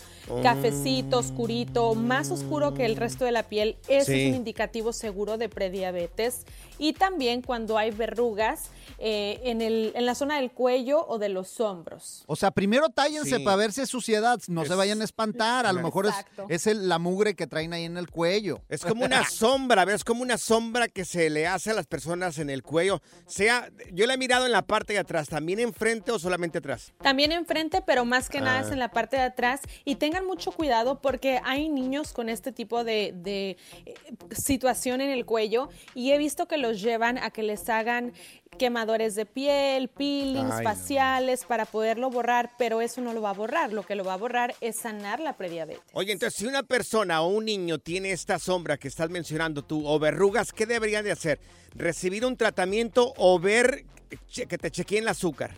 cafecito, 0.43 1.19
oscurito, 1.19 1.95
más 1.95 2.31
oscuro 2.31 2.73
que 2.73 2.85
el 2.85 2.95
resto 2.95 3.25
de 3.25 3.31
la 3.31 3.43
piel, 3.43 3.77
ese 3.87 4.11
Sí. 4.13 4.21
es 4.21 4.29
un 4.29 4.35
indicativo 4.35 4.93
seguro 4.93 5.37
de 5.37 5.49
prediabetes. 5.49 6.45
Y 6.77 6.93
también 6.93 7.41
cuando 7.41 7.77
hay 7.77 7.91
verrugas 7.91 8.69
eh, 9.03 9.39
en, 9.45 9.61
el, 9.61 9.91
en 9.95 10.05
la 10.05 10.13
zona 10.13 10.35
del 10.39 10.51
cuello 10.51 11.05
o 11.07 11.17
de 11.17 11.29
los 11.29 11.59
hombros. 11.59 12.23
O 12.27 12.35
sea, 12.35 12.51
primero 12.51 12.89
tállense 12.89 13.37
Sí. 13.37 13.43
para 13.43 13.55
ver 13.55 13.71
si 13.71 13.81
es 13.81 13.89
suciedad, 13.89 14.39
no 14.47 14.63
se 14.65 14.75
vayan 14.75 15.01
a 15.01 15.03
espantar, 15.03 15.65
a 15.65 15.73
lo 15.73 15.81
mejor 15.81 16.05
es, 16.05 16.11
Exacto. 16.11 16.45
es 16.49 16.67
el- 16.67 16.87
la 16.87 16.99
mugre 16.99 17.35
que 17.35 17.47
traen 17.47 17.73
ahí 17.73 17.85
en 17.85 17.97
el 17.97 18.09
cuello. 18.11 18.61
Es 18.69 18.81
como 18.85 19.03
una 19.05 19.23
sombra, 19.29 19.85
¿ves? 19.85 20.03
Como 20.03 20.21
una 20.21 20.37
sombra 20.37 20.87
que 20.87 21.03
se 21.05 21.31
le 21.31 21.47
hace 21.47 21.71
a 21.71 21.73
las 21.73 21.87
personas 21.87 22.37
en 22.37 22.49
el 22.51 22.61
cuello. 22.61 23.01
Sea, 23.25 23.71
yo 23.91 24.05
la 24.05 24.13
he 24.13 24.17
mirado 24.17 24.45
en 24.45 24.51
la 24.51 24.61
parte 24.61 24.93
de 24.93 24.99
atrás, 24.99 25.29
también 25.29 25.59
enfrente 25.59 26.11
o 26.11 26.19
solamente 26.19 26.59
atrás. 26.59 26.93
También 27.01 27.31
enfrente, 27.31 27.81
pero 27.85 28.05
más 28.05 28.29
que 28.29 28.39
nada 28.39 28.59
Ah. 28.59 28.61
es 28.61 28.71
en 28.71 28.77
la 28.79 28.91
parte 28.91 29.15
de 29.17 29.23
atrás. 29.23 29.61
Y 29.85 29.95
tengan 29.95 30.25
mucho 30.25 30.51
cuidado 30.51 31.01
porque 31.01 31.39
hay 31.43 31.69
niños 31.69 32.13
con 32.13 32.29
este 32.29 32.51
tipo 32.51 32.83
de, 32.83 33.13
de, 33.15 33.57
eh, 33.85 33.95
situación 34.31 35.01
en 35.01 35.09
el 35.09 35.25
cuello 35.25 35.69
y 35.95 36.11
he 36.11 36.17
visto 36.17 36.47
que 36.47 36.57
los 36.57 36.81
llevan 36.81 37.17
a 37.17 37.31
que 37.31 37.43
les 37.43 37.67
hagan 37.69 38.13
quemadores 38.57 39.15
de 39.15 39.25
piel, 39.25 39.87
peelings, 39.87 40.51
Ay, 40.51 40.63
no. 40.63 40.69
faciales 40.69 41.45
para 41.45 41.65
poderlo 41.65 42.09
borrar, 42.09 42.51
pero 42.57 42.81
eso 42.81 43.01
no 43.01 43.13
lo 43.13 43.21
va 43.21 43.31
a 43.31 43.33
borrar. 43.33 43.73
Lo 43.73 43.83
que 43.83 43.95
lo 43.95 44.03
va 44.03 44.13
a 44.13 44.17
borrar 44.17 44.55
es 44.61 44.75
sanar 44.75 45.19
la 45.19 45.33
prediabetes. 45.37 45.81
Oye, 45.93 46.11
entonces 46.11 46.37
si 46.37 46.45
una 46.45 46.63
persona 46.63 47.21
o 47.21 47.27
un 47.27 47.45
niño 47.45 47.79
tiene 47.79 48.11
esta 48.11 48.39
sombra 48.39 48.77
que 48.77 48.87
estás 48.87 49.09
mencionando 49.09 49.63
tú 49.63 49.87
o 49.87 49.99
verrugas, 49.99 50.51
¿qué 50.51 50.65
deberían 50.65 51.03
de 51.03 51.11
hacer? 51.11 51.39
¿Recibir 51.75 52.25
un 52.25 52.37
tratamiento 52.37 53.13
o 53.17 53.39
ver 53.39 53.85
que 54.31 54.57
te 54.57 54.69
chequeen 54.71 55.03
el 55.03 55.09
azúcar? 55.09 55.55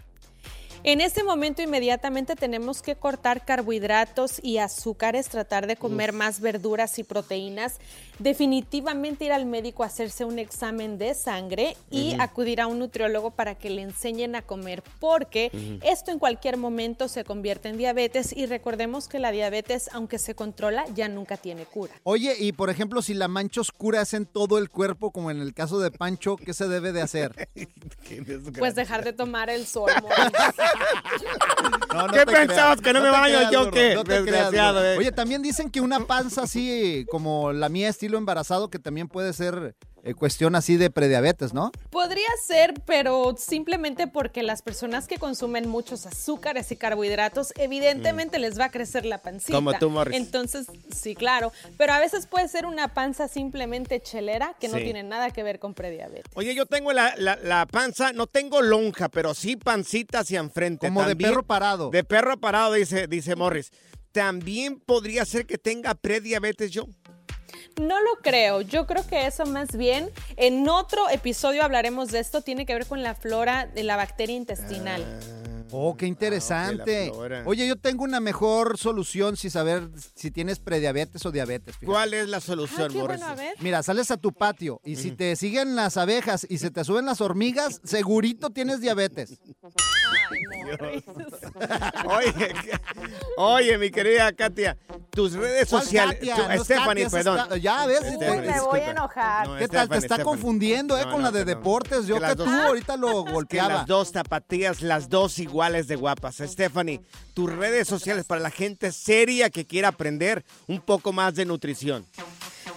En 0.86 1.00
este 1.00 1.24
momento 1.24 1.62
inmediatamente 1.62 2.36
tenemos 2.36 2.82
que 2.82 2.98
cortar 2.98 3.46
carbohidratos 3.46 4.43
y 4.43 4.58
azúcares, 4.58 5.30
tratar 5.30 5.65
de 5.65 5.78
comer 5.78 6.12
más 6.12 6.41
verduras 6.41 7.00
y 7.00 7.06
proteínas, 7.06 7.80
definitivamente 8.19 9.24
ir 9.24 9.32
al 9.32 9.46
médico 9.46 9.84
a 9.84 9.86
hacerse 9.86 10.26
un 10.26 10.39
examen 10.39 10.98
de 10.98 11.13
sangre 11.13 11.78
y 11.89 12.15
acudir 12.19 12.60
a 12.60 12.67
un 12.67 12.80
nutriólogo 12.80 13.32
para 13.32 13.56
que 13.56 13.69
le 13.69 13.82
enseñen 13.82 14.36
a 14.36 14.41
comer, 14.41 14.84
porque 15.00 15.80
esto 15.84 16.12
en 16.12 16.19
cualquier 16.19 16.58
momento 16.58 17.08
se 17.08 17.24
convierte 17.24 17.69
en 17.69 17.78
diabetes 17.78 18.36
y 18.36 18.46
recordemos 18.46 19.08
que 19.08 19.19
la 19.19 19.32
diabetes, 19.32 19.89
aunque 19.93 20.19
se 20.19 20.36
controla, 20.36 20.84
ya 20.93 21.08
nunca 21.08 21.38
tiene 21.38 21.63
cura. 21.63 21.93
Oye, 22.04 22.36
y 22.38 22.52
por 22.52 22.69
ejemplo, 22.69 23.02
si 23.02 23.13
la 23.13 23.30
mancha 23.30 23.62
oscura 23.62 24.02
es 24.02 24.13
en 24.13 24.26
todo 24.26 24.58
el 24.58 24.69
cuerpo, 24.69 25.12
como 25.12 25.32
en 25.32 25.39
el 25.39 25.54
caso 25.54 25.80
de 25.80 25.91
Pancho, 25.91 26.36
¿qué 26.36 26.54
se 26.54 26.67
debe 26.67 26.91
de 26.91 27.02
hacer? 27.02 27.48
Pues 28.60 28.76
dejar 28.76 29.04
de 29.04 29.13
tomar 29.13 29.50
el 29.50 29.65
sol. 29.65 29.89
No, 31.94 32.08
no 32.08 32.14
¿Qué 32.14 32.26
creas, 32.26 32.48
pensabas, 32.48 32.82
que 32.82 32.94
no 32.94 33.02
me 33.02 33.10
baño 33.10 33.36
creas, 33.36 33.52
yo, 33.52 33.72
qué? 33.72 33.94
creas, 34.04 34.06
Desgraciado, 34.26 34.80
burro. 34.80 34.86
eh. 34.94 34.98
Oye, 34.98 35.12
también 35.12 35.42
dicen 35.42 35.70
que 35.70 35.80
una 35.82 36.00
panza 36.06 36.44
así 36.44 37.06
como 37.12 37.54
la 37.54 37.70
mía, 37.70 37.90
estilo 37.90 38.18
embarazado, 38.18 38.70
que 38.70 38.80
también 38.80 39.08
puede 39.08 39.34
ser 39.34 39.76
eh, 40.04 40.13
cuestión 40.13 40.56
así 40.56 40.76
de 40.78 40.89
prediabetes, 40.89 41.54
¿no? 41.54 41.72
Podría 41.89 42.28
ser, 42.46 42.74
pero 42.86 43.36
simplemente 43.38 44.08
porque 44.08 44.44
las 44.44 44.62
personas 44.62 45.08
que 45.08 45.18
consumen 45.18 45.70
muchos 45.70 46.06
azúcares 46.06 46.72
y 46.72 46.76
carbohidratos, 46.76 47.54
evidentemente 47.58 48.38
les 48.39 48.60
va 48.60 48.66
a 48.66 48.70
crecer 48.70 49.06
la 49.06 49.20
pancita. 49.22 49.54
Como 49.58 49.74
tú, 49.74 49.89
Morris. 49.89 50.18
Entonces, 50.18 50.68
sí, 50.94 51.16
claro. 51.16 51.52
Pero 51.78 51.94
a 51.94 52.00
veces 52.00 52.28
puede 52.28 52.48
ser 52.50 52.66
una 52.66 52.94
panza 52.94 53.28
simplemente 53.28 54.02
chelera 54.02 54.56
que 54.60 54.68
no 54.68 54.78
tiene 54.78 55.04
nada 55.04 55.32
que 55.32 55.42
ver 55.44 55.60
con 55.60 55.74
prediabetes. 55.74 56.32
Oye, 56.36 56.54
yo 56.54 56.66
tengo 56.66 56.92
la, 56.94 57.13
la- 57.18 57.38
la 57.42 57.66
panza, 57.66 58.12
no 58.12 58.28
tengo 58.28 58.62
lonja, 58.62 59.08
pero 59.10 59.34
sí 59.34 59.56
pancita 59.56 60.20
hacia 60.20 60.39
enfrente. 60.39 60.88
Como 60.88 61.06
de 61.06 61.16
perro 61.16 61.44
parado. 61.44 61.89
De 61.92 62.04
perro 62.04 62.38
parado, 62.38 62.74
dice, 62.74 63.08
dice 63.08 63.36
Morris. 63.36 63.72
También 64.12 64.80
podría 64.80 65.26
ser 65.26 65.46
que 65.48 65.58
tenga 65.58 65.96
prediabetes 65.96 66.70
yo. 66.72 66.86
No 67.82 68.00
lo 68.02 68.16
creo. 68.22 68.62
Yo 68.62 68.86
creo 68.86 69.06
que 69.08 69.26
eso 69.26 69.46
más 69.46 69.76
bien, 69.76 70.10
en 70.38 70.68
otro 70.70 71.10
episodio 71.10 71.64
hablaremos 71.64 72.12
de 72.12 72.20
esto, 72.20 72.42
tiene 72.42 72.66
que 72.66 72.74
ver 72.74 72.86
con 72.86 73.02
la 73.02 73.16
flora 73.16 73.66
de 73.66 73.84
la 73.84 73.96
bacteria 73.96 74.36
intestinal. 74.36 75.04
Oh, 75.76 75.98
qué 75.98 76.06
interesante. 76.06 77.08
la 77.08 77.14
flora. 77.14 77.44
Oye, 77.46 77.68
yo 77.68 77.76
tengo 77.76 78.04
una 78.04 78.20
mejor 78.20 78.78
solución 78.78 79.36
si 79.38 79.50
saber 79.50 79.90
si 80.16 80.30
tienes 80.32 80.60
prediabetes 80.60 81.26
o 81.26 81.32
diabetes. 81.32 81.76
fíjate. 81.76 81.86
¿Cuál 81.88 82.14
es 82.14 82.30
la 82.30 82.40
solución, 82.40 82.92
qué 82.92 83.00
Morris? 83.00 83.18
bueno, 83.20 83.32
a 83.32 83.36
ver. 83.36 83.56
Mira, 83.60 83.82
sales 83.84 84.12
a 84.12 84.18
tu 84.18 84.32
patio 84.34 84.80
y 84.84 84.96
si 84.98 85.12
te 85.12 85.36
siguen 85.36 85.76
las 85.76 85.98
abejas 85.98 86.46
y 86.50 86.60
se 86.60 86.70
te 86.72 86.84
suben 86.84 87.06
las 87.06 87.22
hormigas, 87.22 87.82
segurito 87.84 88.52
tienes 88.52 88.82
diabetes. 88.82 89.40
Oye, 92.06 92.34
que- 92.34 92.80
oye, 93.38 93.78
mi 93.78 93.92
querida 93.92 94.32
Katia, 94.34 94.78
tus 95.12 95.34
redes 95.34 95.70
¿Cuál 95.70 95.84
sociales. 95.84 96.16
Katia? 96.16 96.36
tú- 96.36 96.42
No 96.58 96.64
Stephanie, 96.64 97.04
Katia, 97.04 97.10
perdón. 97.18 97.40
esta- 97.40 97.58
ya 97.58 97.86
ves, 97.86 97.98
Stephanie, 98.00 98.42
te- 98.42 98.52
Me 98.52 98.62
voy 98.62 98.80
a 98.80 98.92
enojar. 98.92 99.48
No, 99.48 99.58
¿Qué 99.58 99.68
tal? 99.68 99.90
Te 99.90 99.96
está 99.96 100.16
Stephanie. 100.16 100.24
confundiendo, 100.24 100.98
¿eh? 100.98 101.06
No, 101.06 101.12
con 101.12 101.22
no, 101.22 101.28
la 101.28 101.32
de 101.32 101.46
deportes. 101.46 102.08
Yo 102.08 102.20
Que 102.20 102.28
tú 102.36 102.46
dos- 102.46 102.50
ahorita 102.50 102.98
lo 102.98 103.20
Es 103.20 103.26
que 103.26 103.32
golpeaba. 103.32 103.74
las 103.74 103.86
dos 103.86 104.12
zapatillas, 104.12 104.82
las 104.82 105.10
dos 105.10 105.34
de 105.71 105.95
guapas. 105.95 106.41
Stephanie, 106.45 106.99
tus 107.34 107.49
redes 107.49 107.88
sociales 107.88 108.26
para 108.26 108.41
la 108.41 108.52
gente 108.52 108.91
seria 108.91 109.49
que 109.49 109.65
quiera 109.65 109.88
aprender 109.88 110.43
un 110.67 110.82
poco 110.82 111.13
más 111.13 111.36
de 111.36 111.45
nutrición. 111.45 112.06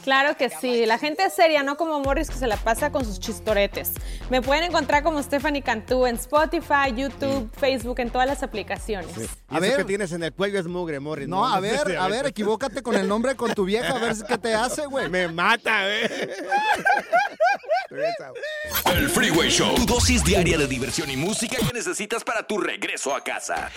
Claro 0.06 0.36
que 0.36 0.50
sí, 0.50 0.86
la 0.86 0.98
gente 0.98 1.24
es 1.24 1.34
seria, 1.34 1.64
no 1.64 1.76
como 1.76 1.98
Morris 1.98 2.30
que 2.30 2.36
se 2.36 2.46
la 2.46 2.56
pasa 2.56 2.92
con 2.92 3.04
sus 3.04 3.18
chistoretes. 3.18 3.90
Me 4.30 4.40
pueden 4.40 4.62
encontrar 4.62 5.02
como 5.02 5.20
Stephanie 5.20 5.62
Cantú 5.62 6.06
en 6.06 6.14
Spotify, 6.14 6.94
YouTube, 6.94 7.50
Facebook, 7.58 7.98
en 7.98 8.10
todas 8.10 8.28
las 8.28 8.44
aplicaciones. 8.44 9.10
A 9.48 9.58
ver. 9.58 9.78
que 9.78 9.84
tienes 9.84 10.12
en 10.12 10.22
el 10.22 10.32
cuello 10.32 10.60
es 10.60 10.68
mugre, 10.68 11.00
Morris. 11.00 11.26
No, 11.26 11.44
a 11.44 11.58
ver, 11.58 11.98
a 11.98 12.06
ver, 12.06 12.26
equivócate 12.26 12.82
con 12.82 12.94
el 12.94 13.08
nombre 13.08 13.34
con 13.34 13.52
tu 13.52 13.64
vieja, 13.64 13.96
a 13.96 13.98
ver 13.98 14.14
qué 14.28 14.38
te 14.38 14.54
hace, 14.54 14.86
güey. 14.86 15.10
Me 15.10 15.26
mata, 15.26 15.92
eh. 15.92 16.36
El 18.94 19.10
Freeway 19.10 19.50
Show. 19.50 19.74
Tu 19.74 19.86
dosis 19.86 20.22
diaria 20.22 20.56
de 20.56 20.68
diversión 20.68 21.10
y 21.10 21.16
música 21.16 21.56
que 21.56 21.72
necesitas 21.72 22.22
para 22.22 22.44
tu 22.44 22.58
regreso 22.58 23.12
a 23.12 23.24
casa. 23.24 23.72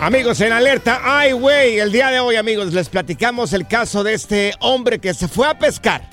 Amigos, 0.00 0.40
en 0.40 0.52
alerta, 0.52 1.00
ay, 1.02 1.32
güey, 1.32 1.80
el 1.80 1.90
día 1.90 2.10
de 2.10 2.20
hoy, 2.20 2.36
amigos, 2.36 2.72
les 2.72 2.88
platicamos 2.88 3.52
el 3.52 3.66
caso 3.66 4.04
de 4.04 4.14
este 4.14 4.54
hombre 4.60 5.00
que 5.00 5.12
se 5.12 5.26
fue 5.26 5.48
a 5.48 5.58
pescar 5.58 6.08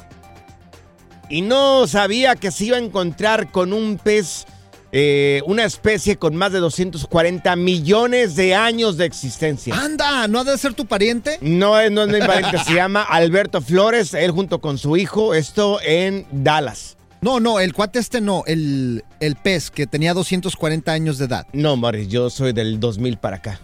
y 1.30 1.42
no 1.42 1.86
sabía 1.86 2.36
que 2.36 2.50
se 2.50 2.66
iba 2.66 2.78
a 2.78 2.80
encontrar 2.80 3.52
con 3.52 3.74
un 3.74 4.00
pez, 4.00 4.48
eh, 4.92 5.44
una 5.46 5.66
especie 5.66 6.18
con 6.18 6.36
más 6.36 6.52
de 6.52 6.60
240 6.62 7.56
millones 7.58 8.36
de 8.36 8.56
años 8.56 8.98
de 8.98 9.06
existencia. 9.06 9.76
Anda, 9.76 10.28
¿no 10.28 10.40
ha 10.40 10.44
de 10.44 10.58
ser 10.58 10.74
tu 10.74 10.88
pariente? 10.88 11.38
No 11.42 11.80
es, 11.80 11.92
no 11.92 12.02
es 12.02 12.08
mi 12.08 12.20
pariente, 12.20 12.58
se 12.66 12.74
llama 12.74 13.04
Alberto 13.04 13.62
Flores, 13.62 14.16
él 14.16 14.32
junto 14.32 14.62
con 14.62 14.80
su 14.80 14.98
hijo, 14.98 15.36
esto 15.36 15.80
en 15.86 16.26
Dallas. 16.32 16.98
No, 17.22 17.40
no, 17.40 17.60
el 17.60 17.74
cuate 17.74 18.00
este 18.00 18.20
no, 18.20 18.44
el, 18.48 19.04
el 19.20 19.36
pez 19.36 19.70
que 19.70 19.86
tenía 19.86 20.16
240 20.16 20.92
años 20.92 21.20
de 21.20 21.26
edad. 21.26 21.46
No, 21.54 21.76
Morris, 21.76 22.08
yo 22.08 22.32
soy 22.32 22.52
del 22.52 22.80
2000 22.80 23.18
para 23.18 23.38
acá. 23.38 23.60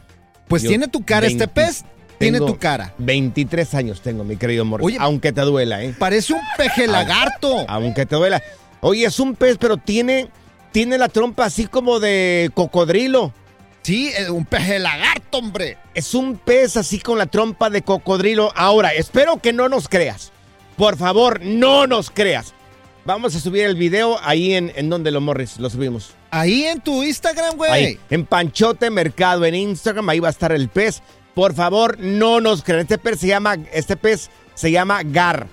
Pues 0.48 0.64
Yo, 0.64 0.70
tiene 0.70 0.88
tu 0.88 1.04
cara, 1.04 1.28
este 1.28 1.46
20 1.46 1.48
pez 1.48 1.86
tiene 2.22 2.40
tu 2.40 2.58
cara. 2.58 2.94
23 3.00 3.74
años 3.74 4.02
tengo, 4.02 4.24
mi 4.24 4.38
querido 4.38 4.64
Morris. 4.66 4.86
Oye, 4.86 4.98
aunque 5.00 5.32
te 5.32 5.42
duela, 5.42 5.84
¿eh? 5.84 5.96
Parece 5.98 6.34
un 6.34 6.42
peje 6.58 6.88
lagarto. 6.88 7.66
Aunque 7.68 8.06
te 8.06 8.16
duela. 8.16 8.42
Oye, 8.82 9.06
es 9.06 9.20
un 9.20 9.36
pez, 9.36 9.58
pero 9.60 9.78
tiene, 9.78 10.30
tiene 10.72 10.98
la 10.98 11.10
trompa 11.10 11.46
así 11.46 11.66
como 11.68 12.00
de 12.00 12.52
cocodrilo. 12.54 13.34
Sí, 13.82 14.12
es 14.16 14.30
un 14.30 14.46
peje 14.46 14.78
lagarto, 14.78 15.40
hombre. 15.40 15.78
Es 15.96 16.14
un 16.14 16.38
pez 16.38 16.78
así 16.78 17.00
con 17.00 17.18
la 17.18 17.26
trompa 17.26 17.70
de 17.70 17.82
cocodrilo. 17.82 18.52
Ahora, 18.56 18.94
espero 18.94 19.38
que 19.38 19.54
no 19.54 19.70
nos 19.70 19.88
creas. 19.88 20.32
Por 20.78 20.98
favor, 20.98 21.42
no 21.44 21.88
nos 21.88 22.12
creas. 22.12 22.54
Vamos 23.06 23.36
a 23.36 23.40
subir 23.40 23.64
el 23.64 23.76
video 23.76 24.20
ahí 24.24 24.54
en, 24.54 24.72
en 24.76 24.90
donde 24.90 25.10
lo 25.10 25.22
morris, 25.22 25.58
lo 25.58 25.70
subimos. 25.70 26.14
Ahí 26.32 26.64
en 26.64 26.80
tu 26.80 27.04
Instagram, 27.04 27.58
güey. 27.58 27.72
Ahí, 27.72 28.00
en 28.10 28.26
Panchote 28.26 28.90
Mercado, 28.90 29.46
en 29.46 29.54
Instagram, 29.56 30.08
ahí 30.10 30.20
va 30.20 30.30
a 30.30 30.32
estar 30.32 30.52
el 30.52 30.70
pez. 30.70 31.02
Por 31.36 31.54
favor, 31.54 32.00
no 32.00 32.40
nos 32.42 32.64
crean. 32.64 32.82
Este 32.82 32.98
pez 32.98 33.20
se 33.20 33.28
llama, 33.28 33.58
este 33.74 33.96
pez 33.98 34.30
se 34.56 34.72
llama 34.72 35.02
Gar. 35.04 35.48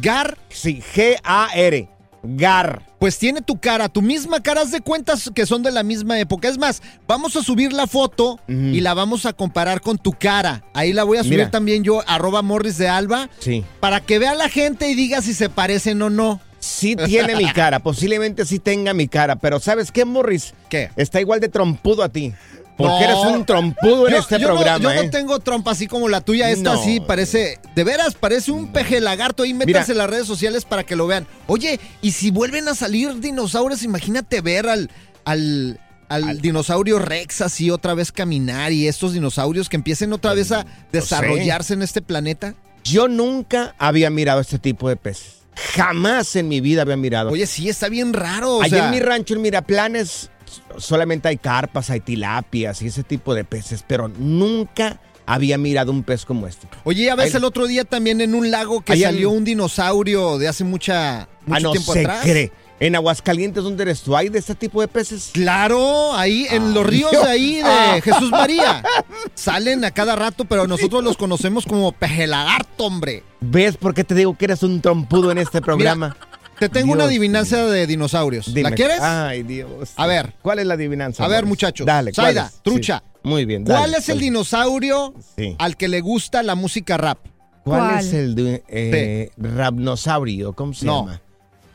¿Gar? 0.00 0.36
Sí, 0.48 0.82
G-A-R. 0.94 1.88
Gar. 2.22 2.82
Pues 2.98 3.18
tiene 3.18 3.42
tu 3.42 3.60
cara, 3.60 3.88
tu 3.90 4.00
misma 4.00 4.42
cara, 4.42 4.62
haz 4.62 4.70
de 4.70 4.80
cuentas 4.80 5.30
que 5.34 5.44
son 5.44 5.62
de 5.62 5.70
la 5.70 5.82
misma 5.82 6.18
época. 6.18 6.48
Es 6.48 6.56
más, 6.56 6.80
vamos 7.06 7.36
a 7.36 7.42
subir 7.42 7.72
la 7.74 7.86
foto 7.86 8.40
y 8.48 8.80
la 8.80 8.94
vamos 8.94 9.26
a 9.26 9.34
comparar 9.34 9.82
con 9.82 9.98
tu 9.98 10.12
cara. 10.12 10.64
Ahí 10.72 10.94
la 10.94 11.04
voy 11.04 11.18
a 11.18 11.22
subir 11.22 11.38
Mira. 11.40 11.50
también 11.50 11.84
yo, 11.84 12.02
arroba 12.06 12.40
Morris 12.40 12.78
de 12.78 12.88
Alba, 12.88 13.28
Sí. 13.40 13.62
para 13.80 14.00
que 14.00 14.18
vea 14.18 14.34
la 14.34 14.48
gente 14.48 14.88
y 14.88 14.94
diga 14.94 15.20
si 15.20 15.34
se 15.34 15.50
parecen 15.50 16.00
o 16.00 16.08
no. 16.08 16.40
Sí 16.64 16.96
tiene 16.96 17.36
mi 17.36 17.52
cara, 17.52 17.78
posiblemente 17.80 18.44
sí 18.46 18.58
tenga 18.58 18.94
mi 18.94 19.06
cara, 19.06 19.36
pero 19.36 19.60
¿sabes 19.60 19.92
qué, 19.92 20.04
Morris? 20.04 20.54
¿Qué? 20.70 20.90
Está 20.96 21.20
igual 21.20 21.40
de 21.40 21.48
trompudo 21.48 22.02
a 22.02 22.08
ti. 22.08 22.32
Porque 22.76 22.92
No. 22.92 23.00
eres 23.04 23.16
un 23.36 23.44
trompudo 23.44 24.08
en 24.08 24.14
Yo- 24.14 24.18
este 24.20 24.40
yo 24.40 24.48
no- 24.48 24.54
programa, 24.54 24.82
yo 24.82 24.90
¿eh? 24.90 25.04
no 25.04 25.10
tengo 25.10 25.38
trompa 25.38 25.70
así 25.70 25.86
como 25.86 26.08
la 26.08 26.22
tuya. 26.22 26.50
Esta 26.50 26.72
No. 26.74 26.82
sí 26.82 26.98
parece, 27.00 27.60
de 27.76 27.84
veras, 27.84 28.14
parece 28.14 28.50
un 28.50 28.72
peje 28.72 29.00
lagarto. 29.00 29.44
Ahí 29.44 29.54
métanse 29.54 29.92
en 29.92 29.98
las 29.98 30.10
redes 30.10 30.26
sociales 30.26 30.64
para 30.64 30.82
que 30.84 30.96
lo 30.96 31.06
vean. 31.06 31.26
Oye, 31.46 31.78
y 32.02 32.10
si 32.12 32.32
vuelven 32.32 32.66
a 32.66 32.74
salir 32.74 33.20
dinosaurios, 33.20 33.84
imagínate 33.84 34.40
ver 34.40 34.68
al, 34.68 34.90
al, 35.24 35.78
al 36.08 36.40
dinosaurio 36.40 36.98
Rex 36.98 37.42
así 37.42 37.70
otra 37.70 37.94
vez 37.94 38.10
caminar 38.10 38.72
y 38.72 38.88
estos 38.88 39.12
dinosaurios 39.12 39.68
que 39.68 39.76
empiecen 39.76 40.12
otra 40.12 40.34
vez 40.34 40.50
a 40.50 40.66
desarrollarse 40.90 41.74
en 41.74 41.82
este 41.82 42.02
planeta. 42.02 42.54
Yo 42.82 43.06
nunca 43.06 43.76
había 43.78 44.10
mirado 44.10 44.40
este 44.40 44.58
tipo 44.58 44.88
de 44.88 44.96
peces. 44.96 45.43
Jamás 45.74 46.34
en 46.36 46.48
mi 46.48 46.60
vida 46.60 46.82
había 46.82 46.96
mirado. 46.96 47.30
Oye, 47.30 47.46
sí, 47.46 47.68
está 47.68 47.88
bien 47.88 48.12
raro. 48.12 48.56
o 48.56 48.62
Allá 48.62 48.76
sea, 48.76 48.84
en 48.86 48.90
mi 48.90 49.00
rancho, 49.00 49.34
en 49.34 49.42
Miraplanes, 49.42 50.30
solamente 50.78 51.28
hay 51.28 51.36
carpas, 51.36 51.90
hay 51.90 52.00
tilapias 52.00 52.82
y 52.82 52.86
ese 52.88 53.02
tipo 53.02 53.34
de 53.34 53.44
peces, 53.44 53.84
pero 53.86 54.08
nunca 54.08 55.00
había 55.26 55.56
mirado 55.56 55.90
un 55.90 56.02
pez 56.02 56.24
como 56.24 56.46
este. 56.46 56.66
Oye, 56.84 57.12
ves 57.16 57.26
Ahí- 57.34 57.38
el 57.38 57.44
otro 57.44 57.66
día 57.66 57.84
también 57.84 58.20
en 58.20 58.34
un 58.34 58.50
lago 58.50 58.82
que 58.82 58.96
salió 58.96 59.30
un 59.30 59.44
dinosaurio 59.44 60.38
de 60.38 60.48
hace 60.48 60.64
mucha, 60.64 61.28
mucho 61.46 61.56
Ah, 61.56 61.60
no 61.60 61.70
tiempo 61.72 61.92
se 61.92 62.00
atrás. 62.00 62.20
cree. 62.22 62.52
En 62.84 62.94
Aguascalientes, 62.94 63.64
¿dónde 63.64 63.82
eres 63.84 64.02
tú? 64.02 64.14
¿Hay 64.14 64.28
de 64.28 64.38
este 64.38 64.54
tipo 64.54 64.82
de 64.82 64.88
peces? 64.88 65.30
Claro, 65.32 66.12
ahí 66.14 66.46
en 66.50 66.74
los 66.74 66.84
ríos 66.86 67.10
de 67.12 67.18
ahí 67.26 67.54
de 67.54 67.62
Ah. 67.64 67.98
Jesús 68.02 68.30
María. 68.30 68.82
Salen 69.34 69.86
a 69.86 69.90
cada 69.90 70.14
rato, 70.16 70.44
pero 70.44 70.66
nosotros 70.66 71.02
los 71.02 71.16
conocemos 71.16 71.64
como 71.64 71.92
pejelagarto, 71.92 72.84
hombre. 72.84 73.22
¿Ves 73.40 73.78
por 73.78 73.94
qué 73.94 74.04
te 74.04 74.14
digo 74.14 74.36
que 74.36 74.44
eres 74.44 74.62
un 74.62 74.82
trompudo 74.82 75.30
en 75.32 75.38
este 75.38 75.62
programa? 75.62 76.14
Te 76.58 76.68
tengo 76.68 76.92
una 76.92 77.04
Dios 77.04 77.12
adivinanza 77.12 77.64
de 77.64 77.86
dinosaurios. 77.86 78.52
Dime. 78.52 78.68
¿La 78.68 78.76
quieres? 78.76 79.00
Ay, 79.00 79.44
Dios. 79.44 79.92
A 79.96 80.06
ver. 80.06 80.34
¿Cuál 80.42 80.58
es 80.58 80.66
la 80.66 80.74
adivinanza? 80.74 81.24
A 81.24 81.28
ver, 81.28 81.46
muchachos. 81.46 81.86
Dale, 81.86 82.12
¿cuál 82.12 82.26
Zaida, 82.26 82.46
es? 82.54 82.60
trucha. 82.62 83.02
Sí. 83.02 83.20
Muy 83.22 83.46
bien. 83.46 83.64
¿Cuál 83.64 83.80
dale, 83.92 83.96
es 83.96 84.08
el 84.10 84.18
dinosaurio 84.20 85.14
Sí. 85.38 85.56
al 85.58 85.78
que 85.78 85.88
le 85.88 86.02
gusta 86.02 86.42
la 86.42 86.54
música 86.54 86.98
rap? 86.98 87.16
¿Cuál, 87.64 87.80
¿Cuál? 87.80 87.98
es 88.04 88.12
el 88.12 88.34
de, 88.34 88.62
eh, 88.68 89.30
rapnosaurio? 89.38 90.52
¿Cómo 90.52 90.74
se 90.74 90.84
No. 90.84 91.06
llama? 91.06 91.22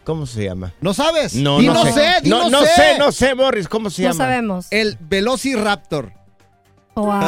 ¿Cómo 0.04 0.26
se 0.26 0.46
llama? 0.46 0.74
¿No 0.82 0.94
sabes? 0.94 1.36
No, 1.36 1.62
no, 1.62 1.74
no 1.74 1.84
sé. 1.86 1.94
sé, 1.94 2.14
di 2.24 2.30
no, 2.30 2.44
no 2.46 2.50
no 2.50 2.62
sé. 2.62 2.68
sé, 2.76 2.98
no 2.98 3.12
sé, 3.12 3.36
Morris, 3.36 3.68
¿cómo 3.68 3.90
se 3.90 4.02
No 4.04 4.10
llama? 4.10 4.24
sabemos. 4.26 4.68
El 4.72 4.98
Velociraptor. 5.00 6.14
Wow. 6.96 7.10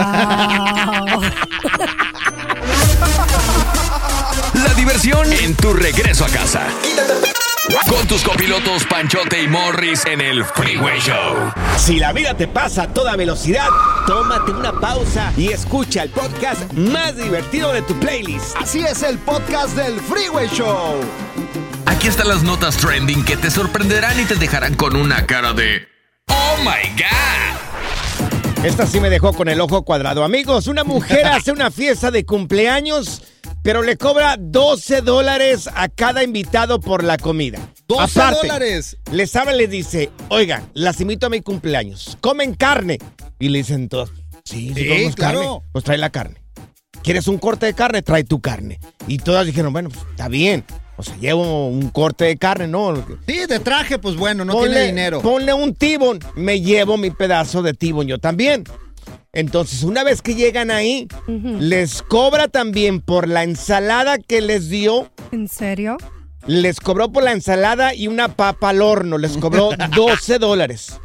La 4.53 4.74
diversión 4.76 5.32
en 5.32 5.55
tu 5.55 5.74
regreso 5.74 6.26
a 6.26 6.30
casa. 6.30 6.67
Con 7.89 8.05
tus 8.07 8.24
copilotos 8.24 8.84
Panchote 8.86 9.41
y 9.43 9.47
Morris 9.47 10.05
en 10.05 10.19
el 10.19 10.43
Freeway 10.43 10.99
Show. 10.99 11.51
Si 11.78 11.99
la 11.99 12.11
vida 12.11 12.34
te 12.36 12.47
pasa 12.47 12.84
a 12.84 12.88
toda 12.88 13.15
velocidad, 13.15 13.67
tómate 14.07 14.51
una 14.51 14.74
pausa 14.74 15.32
y 15.38 15.49
escucha 15.51 16.03
el 16.03 16.09
podcast 16.09 16.74
más 16.74 17.15
divertido 17.15 17.72
de 17.72 17.82
tu 17.84 17.93
playlist. 17.99 18.55
Así 18.57 18.80
es 18.80 19.03
el 19.03 19.17
podcast 19.19 19.76
del 19.76 19.99
Freeway 20.01 20.49
Show. 20.49 20.99
Aquí 21.91 22.07
están 22.07 22.27
las 22.29 22.43
notas 22.43 22.77
trending 22.77 23.23
que 23.25 23.37
te 23.37 23.51
sorprenderán 23.51 24.19
y 24.19 24.23
te 24.25 24.35
dejarán 24.35 24.75
con 24.75 24.95
una 24.95 25.25
cara 25.27 25.53
de 25.53 25.87
¡Oh 26.27 26.55
my 26.59 26.89
God! 26.97 28.65
Esta 28.65 28.85
sí 28.87 28.99
me 28.99 29.09
dejó 29.09 29.33
con 29.33 29.49
el 29.49 29.59
ojo 29.59 29.83
cuadrado. 29.83 30.23
Amigos, 30.23 30.67
una 30.67 30.83
mujer 30.83 31.25
hace 31.31 31.51
una 31.51 31.69
fiesta 31.71 32.09
de 32.11 32.25
cumpleaños, 32.25 33.23
pero 33.63 33.81
le 33.81 33.97
cobra 33.97 34.35
12 34.39 35.01
dólares 35.01 35.69
a 35.73 35.89
cada 35.89 36.23
invitado 36.23 36.79
por 36.79 37.03
la 37.03 37.17
comida. 37.17 37.59
12 37.87 38.19
Aparte, 38.19 38.47
dólares. 38.47 38.97
Les 39.11 39.35
habla 39.35 39.53
y 39.55 39.57
les 39.57 39.69
dice, 39.69 40.11
oigan, 40.29 40.69
las 40.73 41.01
invito 41.01 41.25
a 41.27 41.29
mi 41.29 41.41
cumpleaños. 41.41 42.17
¿Comen 42.21 42.53
carne? 42.53 42.99
Y 43.39 43.49
le 43.49 43.59
dicen 43.59 43.89
todos, 43.89 44.11
sí, 44.45 44.69
sí, 44.69 44.81
Sí, 44.83 44.87
comemos 44.87 45.15
claro. 45.15 45.39
carne. 45.39 45.61
Pues 45.73 45.83
trae 45.83 45.97
la 45.97 46.09
carne. 46.11 46.41
¿Quieres 47.03 47.27
un 47.27 47.39
corte 47.39 47.65
de 47.65 47.73
carne? 47.73 48.01
Trae 48.03 48.23
tu 48.23 48.39
carne. 48.39 48.79
Y 49.07 49.17
todas 49.17 49.45
dijeron, 49.45 49.73
bueno, 49.73 49.89
pues, 49.89 50.05
está 50.11 50.27
bien. 50.27 50.63
O 51.02 51.04
sea, 51.04 51.18
llevo 51.18 51.68
un 51.68 51.89
corte 51.89 52.26
de 52.26 52.38
carne, 52.38 52.68
¿no? 52.68 52.95
Sí, 53.28 53.45
de 53.47 53.60
traje, 53.60 53.97
pues 53.99 54.16
bueno, 54.16 54.45
no 54.45 54.54
Ponle- 54.54 54.68
tiene 54.70 54.86
dinero. 54.86 55.22
Ponle 55.22 55.54
un 55.54 55.76
tibón. 55.76 56.20
Me 56.36 56.62
llevo 56.62 56.97
mi 56.97 57.12
pedazo 57.12 57.62
de 57.62 57.74
tibón 57.74 58.08
yo 58.08 58.18
también. 58.20 58.64
Entonces, 59.34 59.84
una 59.84 60.04
vez 60.04 60.22
que 60.22 60.36
llegan 60.36 60.72
ahí, 60.72 61.08
les 61.28 62.02
cobra 62.02 62.47
también 62.47 62.99
por 63.02 63.28
la 63.28 63.43
ensalada 63.43 64.18
que 64.18 64.41
les 64.41 64.70
dio. 64.70 65.10
¿En 65.32 65.47
serio? 65.47 65.97
Les 66.47 66.80
cobró 66.80 67.12
por 67.12 67.24
la 67.24 67.32
ensalada 67.32 67.93
y 67.93 68.08
una 68.08 68.30
papa 68.36 68.70
al 68.70 68.82
horno. 68.82 69.18
Les 69.18 69.38
cobró 69.38 69.70
12 69.95 70.38
dólares. 70.39 70.99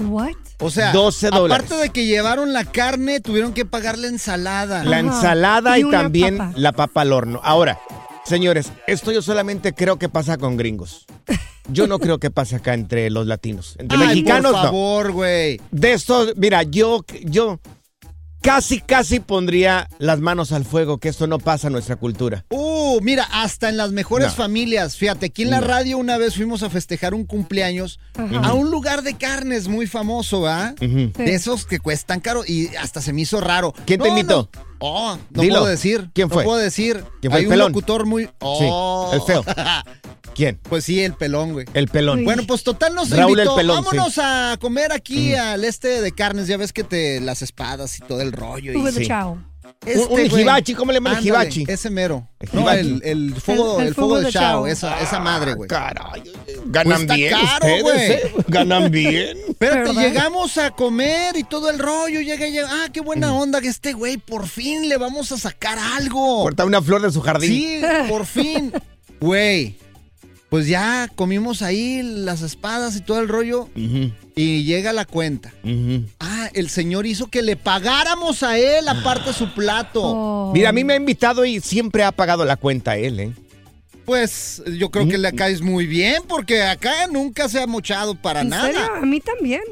What? 0.00 0.34
O 0.60 0.70
sea, 0.70 0.92
12 0.92 1.30
dólares. 1.30 1.64
aparte 1.64 1.82
de 1.82 1.90
que 1.90 2.06
llevaron 2.06 2.52
la 2.52 2.64
carne, 2.64 3.20
tuvieron 3.20 3.52
que 3.52 3.64
pagar 3.64 3.98
la 3.98 4.08
ensalada. 4.08 4.84
La 4.84 4.98
ensalada 4.98 5.78
y, 5.78 5.90
también 5.90 6.38
papa. 6.38 6.52
la 6.56 6.72
papa 6.72 7.00
al 7.02 7.12
horno. 7.12 7.40
Ahora, 7.42 7.78
señores, 8.24 8.72
esto 8.86 9.12
yo 9.12 9.22
solamente 9.22 9.74
creo 9.74 9.98
que 9.98 10.08
pasa 10.08 10.38
con 10.38 10.56
gringos. 10.56 11.06
Yo 11.68 11.86
no 11.86 11.98
creo 11.98 12.18
que 12.18 12.30
pase 12.30 12.56
acá 12.56 12.74
entre 12.74 13.10
los 13.10 13.26
latinos. 13.26 13.76
Entre 13.78 13.96
Ay, 13.96 14.08
mexicanos, 14.08 14.52
por 14.52 14.62
favor, 14.62 15.12
güey. 15.12 15.60
De 15.70 15.92
esto, 15.92 16.28
mira, 16.36 16.62
yo, 16.64 17.04
yo 17.22 17.60
casi, 18.40 18.80
casi 18.80 19.20
pondría 19.20 19.88
las 19.98 20.20
manos 20.20 20.52
al 20.52 20.64
fuego 20.64 20.98
que 20.98 21.08
esto 21.08 21.26
no 21.26 21.38
pasa 21.38 21.66
en 21.68 21.72
nuestra 21.74 21.96
cultura. 21.96 22.44
Uh, 22.50 23.00
mira, 23.02 23.24
hasta 23.32 23.68
en 23.68 23.76
las 23.76 23.92
mejores 23.92 24.28
No. 24.28 24.34
familias. 24.34 24.96
Fíjate, 24.96 25.26
aquí 25.26 25.42
en 25.42 25.50
la 25.50 25.60
radio 25.60 25.98
una 25.98 26.18
vez 26.18 26.34
fuimos 26.36 26.62
a 26.62 26.70
festejar 26.70 27.14
un 27.14 27.24
cumpleaños 27.24 27.98
Ajá. 28.14 28.48
a 28.48 28.52
un 28.52 28.70
lugar 28.70 29.02
de 29.02 29.14
carnes 29.16 29.68
muy 29.68 29.86
famoso, 29.86 30.46
¿ah? 30.46 30.74
De 30.80 31.12
esos 31.34 31.66
que 31.66 31.78
cuestan 31.78 32.20
caro 32.20 32.42
y 32.46 32.68
hasta 32.76 33.00
se 33.00 33.12
me 33.12 33.22
hizo 33.22 33.40
raro. 33.40 33.72
¿Quién 33.86 34.00
te 34.00 34.08
invitó? 34.08 34.48
no. 34.54 34.70
Oh, 34.82 35.18
no 35.32 35.42
Dilo. 35.42 35.56
puedo 35.56 35.66
decir. 35.66 36.08
¿Quién 36.14 36.30
fue? 36.30 36.42
No 36.42 36.48
puedo 36.48 36.58
decir. 36.62 37.04
¿Quién 37.20 37.30
fue, 37.30 37.40
Hay 37.40 37.44
el 37.44 37.48
un 37.48 37.52
pelón? 37.52 37.72
locutor 37.72 38.06
muy. 38.06 38.30
Oh. 38.38 39.10
el 39.12 39.20
feo. 39.20 39.44
¿Quién? 40.40 40.58
Pues 40.70 40.84
sí, 40.86 41.00
el 41.04 41.12
pelón, 41.12 41.52
güey. 41.52 41.66
El 41.74 41.88
pelón. 41.88 42.24
Bueno, 42.24 42.44
pues 42.46 42.62
total 42.62 42.94
nos 42.94 43.10
Raúl 43.10 43.32
invitó. 43.32 43.50
el 43.50 43.56
pelón, 43.56 43.84
Vámonos 43.84 44.14
sí. 44.14 44.20
a 44.24 44.56
comer 44.58 44.90
aquí 44.90 45.34
al 45.34 45.64
este 45.66 46.00
de 46.00 46.12
carnes. 46.12 46.46
Ya 46.46 46.56
ves 46.56 46.72
que 46.72 46.82
te 46.82 47.20
las 47.20 47.42
espadas 47.42 47.98
y 47.98 48.00
todo 48.00 48.22
el 48.22 48.32
rollo. 48.32 48.72
Y, 48.72 48.82
the 48.84 48.92
Sí. 48.92 49.06
chow. 49.06 49.36
Este, 49.84 50.00
un 50.22 50.28
güey. 50.30 50.42
hibachi, 50.42 50.72
¿cómo 50.74 50.92
le 50.92 50.96
llaman 50.96 51.18
el 51.18 51.26
hibachi? 51.26 51.64
Ese 51.68 51.90
mero. 51.90 52.26
El 52.38 52.48
No, 52.54 52.62
hibachi. 52.62 52.78
el, 52.80 53.02
el 53.04 53.34
fuego, 53.40 53.76
El- 53.76 53.82
el, 53.82 53.88
el 53.88 53.94
fuego 53.94 54.18
de 54.20 54.30
chao, 54.30 54.42
chao. 54.42 54.66
esa, 54.66 54.98
esa 55.00 55.20
madre, 55.20 55.52
güey. 55.52 55.68
Caray, 55.68 56.22
ganan 56.66 56.94
Cuesta 56.96 57.14
bien 57.16 57.30
caro, 57.32 57.46
ustedes, 57.66 57.82
güey. 57.82 57.98
¿eh? 58.12 58.32
Ganan 58.48 58.90
bien. 58.90 59.36
Espérate, 59.48 59.78
¿Verdad? 59.90 60.02
llegamos 60.02 60.56
a 60.56 60.70
comer 60.70 61.36
y 61.36 61.44
todo 61.44 61.68
el 61.68 61.78
rollo. 61.78 62.20
Llega, 62.22 62.48
llega. 62.48 62.68
Ah, 62.70 62.88
qué 62.90 63.02
buena 63.02 63.34
onda 63.34 63.60
que 63.60 63.68
este 63.68 63.92
güey, 63.92 64.16
por 64.16 64.48
fin 64.48 64.88
le 64.88 64.96
vamos 64.96 65.32
a 65.32 65.36
sacar 65.36 65.78
algo. 65.78 66.44
Corta 66.44 66.64
una 66.64 66.80
flor 66.80 67.02
de 67.02 67.12
su 67.12 67.20
jardín. 67.20 67.50
Sí, 67.50 67.82
por 68.08 68.24
fin. 68.24 68.72
Güey, 69.20 69.76
pues 70.50 70.66
ya 70.66 71.08
comimos 71.14 71.62
ahí 71.62 72.02
las 72.02 72.42
espadas 72.42 72.96
y 72.96 73.00
todo 73.00 73.20
el 73.20 73.28
rollo 73.28 73.68
y 74.34 74.64
llega 74.64 74.92
la 74.92 75.04
cuenta. 75.06 75.52
Ah, 76.18 76.50
el 76.52 76.68
señor 76.68 77.06
hizo 77.06 77.28
que 77.28 77.40
le 77.42 77.56
pagáramos 77.56 78.42
a 78.42 78.58
él 78.58 78.86
aparte 78.88 79.32
su 79.32 79.54
plato. 79.54 80.02
Oh. 80.02 80.52
Mira, 80.52 80.68
a 80.70 80.72
mí 80.72 80.84
me 80.84 80.92
ha 80.94 80.96
invitado 80.96 81.44
y 81.44 81.60
siempre 81.60 82.02
ha 82.04 82.12
pagado 82.12 82.44
la 82.44 82.56
cuenta 82.56 82.96
él, 82.96 83.20
¿eh? 83.20 83.32
Pues 84.04 84.62
yo 84.78 84.90
creo 84.90 85.06
que 85.06 85.18
Mm. 85.18 85.22
le 85.22 85.32
caes 85.34 85.60
muy 85.62 85.86
bien 85.86 86.22
porque 86.26 86.62
acá 86.64 87.06
nunca 87.06 87.48
se 87.48 87.60
ha 87.60 87.66
mochado 87.66 88.14
para 88.16 88.40
¿En 88.40 88.48
nada. 88.48 88.66
serio? 88.66 88.80
A 88.96 89.00
mí 89.06 89.20
también. 89.20 89.62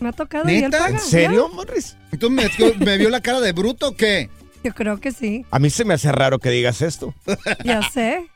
Me 0.00 0.08
ha 0.08 0.12
tocado 0.12 0.50
y 0.50 0.54
él 0.56 0.62
¿Neta? 0.62 0.78
paga. 0.78 0.90
¿En 0.96 1.00
serio, 1.00 1.48
Morris? 1.50 1.94
Entonces 2.10 2.58
me, 2.58 2.84
me 2.84 2.98
vio 2.98 3.10
la 3.10 3.20
cara 3.20 3.38
de 3.40 3.52
bruto 3.52 3.88
o 3.90 3.94
qué? 3.96 4.28
Yo 4.64 4.74
creo 4.74 4.98
que 4.98 5.12
sí. 5.12 5.44
A 5.50 5.58
mí 5.58 5.70
se 5.70 5.84
me 5.84 5.94
hace 5.94 6.10
raro 6.10 6.38
que 6.38 6.50
digas 6.50 6.82
esto. 6.82 7.14
Ya 7.64 7.82
sé. 7.90 8.26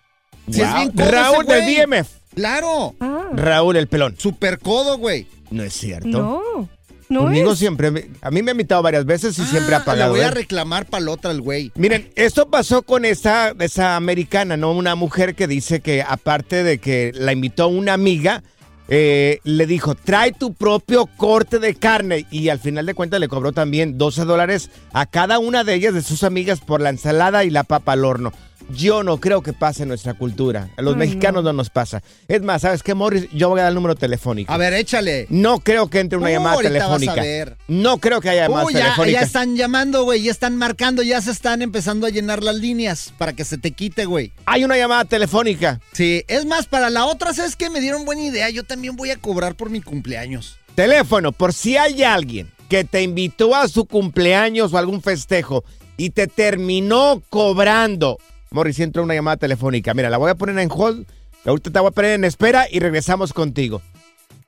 Si 0.51 0.61
es 0.61 0.69
Wow. 0.69 0.77
bien 0.77 0.91
codo 0.93 1.11
Raúl 1.11 1.45
ese 1.49 1.55
del 1.55 1.63
güey. 1.87 1.87
BMF. 2.01 2.09
Claro. 2.35 2.95
Ah. 3.01 3.25
Raúl 3.35 3.77
el 3.77 3.87
pelón. 3.89 4.15
Super 4.19 4.59
codo, 4.59 4.99
güey. 4.99 5.27
No 5.51 5.63
es 5.63 5.73
cierto. 5.75 6.09
No. 6.09 6.69
No 7.11 7.21
Conmigo 7.25 7.53
es. 7.53 7.59
siempre, 7.59 8.11
a 8.23 8.31
mí 8.31 8.43
me 8.43 8.51
ha 8.51 8.55
invitado 8.55 8.83
varias 8.83 9.05
veces 9.05 9.39
y 9.39 9.45
siempre 9.45 9.75
Ah, 9.75 9.79
ha 9.79 9.85
pagado. 9.85 10.15
Le 10.15 10.21
voy 10.21 10.25
a 10.25 10.29
él. 10.31 10.35
reclamar 10.35 10.87
palota 10.87 11.29
al 11.29 11.43
güey. 11.43 11.71
Miren, 11.77 12.11
esto 12.17 12.49
pasó 12.49 12.83
con 12.83 13.05
esa, 13.05 13.53
esa 13.61 13.95
americana, 13.97 14.57
¿no? 14.57 14.73
Una 14.73 14.95
mujer 14.95 15.35
que 15.35 15.47
dice 15.47 15.81
que 15.81 16.03
aparte 16.03 16.65
de 16.65 16.79
que 16.79 17.13
la 17.15 17.33
invitó 17.33 17.69
una 17.69 17.93
amiga, 17.93 18.43
eh, 18.89 19.39
le 19.45 19.67
dijo, 19.67 19.95
trae 19.95 20.33
tu 20.33 20.55
propio 20.55 21.07
corte 21.07 21.59
de 21.59 21.75
carne. 21.75 22.27
Y 22.31 22.49
al 22.49 22.59
final 22.59 22.87
de 22.87 22.95
cuentas 22.95 23.21
le 23.21 23.29
cobró 23.29 23.53
también 23.53 23.99
12 23.99 24.25
dólares 24.25 24.71
a 24.95 25.05
cada 25.07 25.39
una 25.39 25.63
de 25.63 25.75
ellas, 25.75 25.93
de 25.95 26.03
sus 26.03 26.23
amigas, 26.25 26.61
por 26.61 26.81
la 26.81 26.89
ensalada 26.91 27.45
y 27.45 27.51
la 27.51 27.65
papa 27.65 27.93
al 27.93 28.05
horno. 28.07 28.33
Yo 28.71 29.03
no 29.03 29.19
creo 29.21 29.43
que 29.43 29.53
pase 29.53 29.83
en 29.83 29.89
nuestra 29.89 30.15
cultura. 30.15 30.71
A 30.77 30.83
los 30.83 30.95
Ay, 30.95 30.99
mexicanos 31.01 31.45
no. 31.45 31.53
nos 31.53 31.71
pasa. 31.71 32.03
Es 32.29 32.43
más, 32.43 32.63
¿sabes 32.63 32.83
qué, 32.83 32.95
Morris? 32.95 33.29
Yo 33.33 33.49
voy 33.51 33.61
a 33.61 33.65
dar 33.65 33.71
el 33.71 33.75
número 33.75 33.95
telefónico. 33.95 34.53
A 34.53 34.57
ver, 34.57 34.73
échale. 34.75 35.27
No 35.31 35.59
creo 35.61 35.89
que 35.91 36.01
entre 36.01 36.19
una 36.19 36.29
Uh, 36.29 36.33
llamada 36.33 36.55
ahorita 36.57 36.73
vas 36.73 36.83
a 36.83 36.99
telefónica. 36.99 37.23
ver. 37.23 37.57
No 37.69 37.99
creo 37.99 38.21
que 38.21 38.31
haya 38.31 38.43
llamadas 38.49 38.67
Uh, 38.67 38.71
ya, 38.71 38.79
telefónicas. 38.81 39.21
ya 39.21 39.27
están 39.27 39.57
llamando, 39.57 40.05
güey. 40.05 40.23
Ya 40.23 40.31
están 40.31 40.57
marcando. 40.57 41.03
Ya 41.03 41.21
se 41.21 41.31
están 41.31 41.63
empezando 41.63 42.07
a 42.07 42.11
llenar 42.11 42.43
las 42.43 42.57
líneas 42.57 43.13
para 43.19 43.33
que 43.35 43.45
se 43.45 43.59
te 43.59 43.73
quite, 43.73 44.07
güey. 44.07 44.33
Hay 44.47 44.65
una 44.65 44.77
llamada 44.77 45.05
telefónica. 45.05 45.81
Sí, 45.93 46.25
es 46.29 46.47
más, 46.47 46.67
para 46.67 46.91
la 46.91 47.05
otra, 47.07 47.35
¿sabes 47.35 47.57
qué? 47.57 47.71
Me 47.71 47.81
dieron 47.81 48.05
buena 48.05 48.23
idea. 48.23 48.49
Yo 48.51 48.65
también 48.65 48.97
voy 48.97 49.11
a 49.11 49.17
cobrar 49.17 49.55
por 49.55 49.71
mi 49.71 49.81
cumpleaños. 49.83 50.57
Teléfono, 50.75 51.33
por 51.33 51.53
si 51.53 51.77
hay 51.77 52.03
alguien 52.03 52.51
que 52.69 52.83
te 52.85 53.03
invitó 53.03 53.55
a 53.55 53.69
su 53.69 53.85
cumpleaños 53.85 54.73
o 54.73 54.79
algún 54.79 55.03
festejo 55.03 55.65
y 55.97 56.11
te 56.11 56.27
terminó 56.27 57.23
cobrando. 57.31 58.19
Morris, 58.55 58.79
entra 58.79 59.03
una 59.03 59.15
llamada 59.15 59.37
telefónica. 59.37 59.93
Mira, 59.95 60.09
la 60.09 60.17
voy 60.17 60.31
a 60.31 60.37
poner 60.37 60.57
en 60.61 60.69
hold. 60.73 61.07
Ahorita 61.45 61.71
te 61.71 61.79
voy 61.81 61.89
a 61.89 61.91
poner 61.91 62.13
en 62.13 62.25
espera 62.25 62.67
y 62.71 62.79
regresamos 62.79 63.33
contigo. 63.33 63.83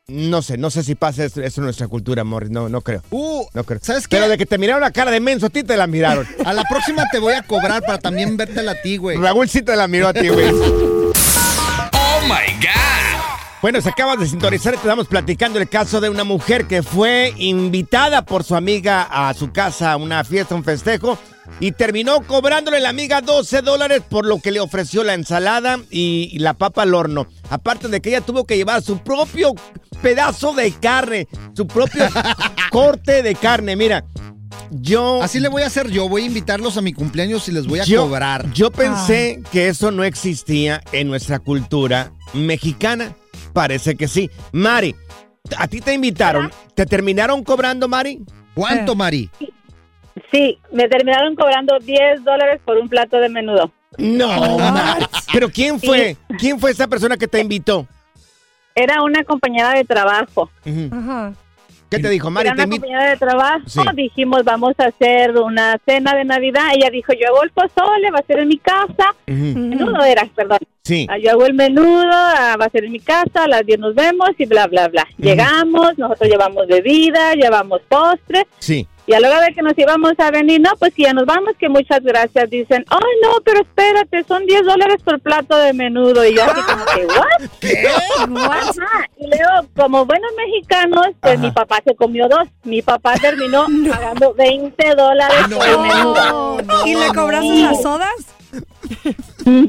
No 0.06 0.42
sé, 0.42 0.56
no 0.56 0.70
sé 0.70 0.84
si 0.84 0.94
pasa 0.94 1.24
eso, 1.24 1.42
eso 1.42 1.60
en 1.60 1.64
nuestra 1.64 1.88
cultura, 1.88 2.22
Morris. 2.22 2.50
No, 2.50 2.68
no 2.68 2.82
creo. 2.82 3.02
Uh, 3.10 3.44
No 3.52 3.64
creo. 3.64 3.80
¿sabes 3.82 4.06
qué? 4.06 4.16
Pero 4.16 4.28
de 4.28 4.38
que 4.38 4.46
te 4.46 4.58
miraron 4.58 4.80
la 4.80 4.92
cara 4.92 5.10
de 5.10 5.18
menso, 5.18 5.46
a 5.46 5.50
ti 5.50 5.64
te 5.64 5.76
la 5.76 5.88
miraron. 5.88 6.24
A 6.44 6.52
la 6.52 6.62
próxima 6.62 7.04
te 7.10 7.18
voy 7.18 7.32
a 7.34 7.42
cobrar 7.42 7.82
para 7.82 7.98
también 7.98 8.36
vértela 8.36 8.70
a 8.72 8.80
ti, 8.80 8.96
güey. 8.96 9.16
Raúl 9.18 9.48
sí 9.48 9.62
te 9.62 9.74
la 9.74 9.88
miró 9.88 10.06
a 10.06 10.14
ti, 10.14 10.28
güey. 10.28 10.46
¡Oh 10.50 12.20
my 12.22 12.54
God! 12.62 13.22
Bueno, 13.60 13.80
se 13.80 13.88
acabas 13.88 14.20
de 14.20 14.26
sintonizar 14.28 14.74
y 14.74 14.76
te 14.76 14.82
estamos 14.82 15.08
platicando 15.08 15.58
el 15.58 15.68
caso 15.68 16.00
de 16.00 16.08
una 16.10 16.22
mujer 16.22 16.66
que 16.66 16.84
fue 16.84 17.34
invitada 17.38 18.22
por 18.24 18.44
su 18.44 18.54
amiga 18.54 19.02
a 19.10 19.34
su 19.34 19.50
casa 19.50 19.90
a 19.90 19.96
una 19.96 20.22
fiesta, 20.22 20.54
un 20.54 20.62
festejo, 20.62 21.18
y 21.60 21.72
terminó 21.72 22.22
cobrándole 22.26 22.80
la 22.80 22.90
amiga 22.90 23.20
12 23.20 23.62
dólares 23.62 24.02
por 24.08 24.26
lo 24.26 24.40
que 24.40 24.50
le 24.50 24.60
ofreció 24.60 25.04
la 25.04 25.14
ensalada 25.14 25.78
y, 25.90 26.30
y 26.32 26.38
la 26.38 26.54
papa 26.54 26.82
al 26.82 26.94
horno. 26.94 27.26
Aparte 27.50 27.88
de 27.88 28.00
que 28.00 28.10
ella 28.10 28.20
tuvo 28.20 28.44
que 28.44 28.56
llevar 28.56 28.82
su 28.82 28.98
propio 28.98 29.54
pedazo 30.02 30.52
de 30.52 30.72
carne, 30.72 31.28
su 31.54 31.66
propio 31.66 32.06
corte 32.70 33.22
de 33.22 33.34
carne. 33.34 33.76
Mira, 33.76 34.04
yo... 34.70 35.22
Así 35.22 35.40
le 35.40 35.48
voy 35.48 35.62
a 35.62 35.66
hacer 35.66 35.90
yo. 35.90 36.08
Voy 36.08 36.22
a 36.22 36.26
invitarlos 36.26 36.76
a 36.76 36.82
mi 36.82 36.92
cumpleaños 36.92 37.48
y 37.48 37.52
les 37.52 37.66
voy 37.66 37.80
a 37.80 37.84
yo, 37.84 38.04
cobrar. 38.04 38.50
Yo 38.52 38.70
pensé 38.70 39.42
que 39.52 39.68
eso 39.68 39.90
no 39.90 40.04
existía 40.04 40.82
en 40.92 41.08
nuestra 41.08 41.38
cultura 41.38 42.12
mexicana. 42.34 43.14
Parece 43.52 43.96
que 43.96 44.08
sí. 44.08 44.30
Mari, 44.52 44.94
a 45.56 45.68
ti 45.68 45.80
te 45.80 45.94
invitaron. 45.94 46.50
¿Te 46.74 46.86
terminaron 46.86 47.42
cobrando, 47.42 47.88
Mari? 47.88 48.22
¿Cuánto, 48.54 48.94
Mari? 48.94 49.30
Sí, 50.32 50.58
me 50.72 50.88
terminaron 50.88 51.34
cobrando 51.34 51.78
10 51.78 52.24
dólares 52.24 52.60
por 52.64 52.78
un 52.78 52.88
plato 52.88 53.18
de 53.18 53.28
menudo. 53.28 53.70
No, 53.98 54.58
Mari. 54.58 55.06
¿Pero 55.32 55.48
quién 55.50 55.80
fue? 55.80 56.16
¿Quién 56.38 56.58
fue 56.58 56.70
esa 56.70 56.86
persona 56.86 57.16
que 57.16 57.28
te 57.28 57.40
invitó? 57.40 57.86
Era 58.74 59.02
una 59.02 59.24
compañera 59.24 59.72
de 59.72 59.84
trabajo. 59.84 60.50
Ajá. 60.90 61.32
¿Qué 61.88 61.98
te 62.00 62.08
dijo, 62.10 62.30
Mari? 62.30 62.48
Era 62.48 62.54
una 62.54 62.68
compañera 62.68 63.10
de 63.10 63.16
trabajo. 63.16 63.60
Sí. 63.66 63.80
Dijimos, 63.94 64.42
vamos 64.44 64.74
a 64.78 64.86
hacer 64.86 65.30
una 65.38 65.78
cena 65.86 66.14
de 66.14 66.24
Navidad. 66.24 66.64
Ella 66.74 66.90
dijo, 66.90 67.12
yo 67.12 67.28
hago 67.28 67.42
el 67.44 67.50
pozole, 67.50 68.10
va 68.10 68.18
a 68.18 68.26
ser 68.26 68.40
en 68.40 68.48
mi 68.48 68.58
casa. 68.58 69.14
Ujú. 69.28 69.58
Menudo 69.58 70.04
era, 70.04 70.26
perdón. 70.34 70.58
Sí. 70.82 71.06
Ah, 71.10 71.18
Yo 71.18 71.30
hago 71.30 71.46
el 71.46 71.54
menudo, 71.54 72.10
ah, 72.12 72.56
va 72.60 72.66
a 72.66 72.70
ser 72.70 72.84
en 72.84 72.92
mi 72.92 73.00
casa, 73.00 73.44
a 73.44 73.48
las 73.48 73.64
10 73.66 73.78
nos 73.78 73.94
vemos 73.94 74.30
y 74.38 74.46
bla, 74.46 74.66
bla, 74.66 74.88
bla. 74.88 75.06
Llegamos, 75.18 75.96
nosotros 75.98 76.28
llevamos 76.28 76.66
bebida, 76.68 77.34
llevamos 77.34 77.80
postre. 77.88 78.46
Sí. 78.58 78.86
Y 79.06 79.14
a 79.14 79.20
la 79.20 79.28
hora 79.28 79.40
de 79.42 79.54
que 79.54 79.62
nos 79.62 79.78
íbamos 79.78 80.12
a 80.18 80.30
venir, 80.32 80.60
no, 80.60 80.70
pues 80.78 80.92
que 80.92 81.04
ya 81.04 81.12
nos 81.12 81.26
vamos, 81.26 81.54
que 81.58 81.68
muchas 81.68 82.02
gracias. 82.02 82.50
Dicen, 82.50 82.84
ay, 82.88 83.12
no, 83.22 83.40
pero 83.44 83.60
espérate, 83.60 84.24
son 84.24 84.44
10 84.46 84.64
dólares 84.64 84.96
por 85.04 85.20
plato 85.20 85.56
de 85.56 85.72
menudo. 85.72 86.26
Y 86.26 86.34
yo 86.34 86.42
así 86.42 86.60
como 86.62 86.84
que, 86.86 87.06
¿what? 87.06 87.50
¿Qué? 87.60 87.86
Ajá. 87.86 89.08
Y 89.18 89.28
luego, 89.28 89.68
como 89.76 90.06
buenos 90.06 90.30
mexicanos, 90.36 91.06
pues 91.20 91.38
mi 91.38 91.52
papá 91.52 91.80
se 91.84 91.94
comió 91.94 92.28
dos. 92.28 92.48
Mi 92.64 92.82
papá 92.82 93.14
terminó 93.14 93.66
pagando 93.90 94.34
20 94.34 94.94
dólares 94.96 95.38
por 95.54 95.68
el 95.68 95.78
menudo. 95.78 96.58
¿Y 96.84 96.94
le 96.96 97.08
cobraste 97.14 97.62
las 97.62 97.82
sodas? 97.82 98.35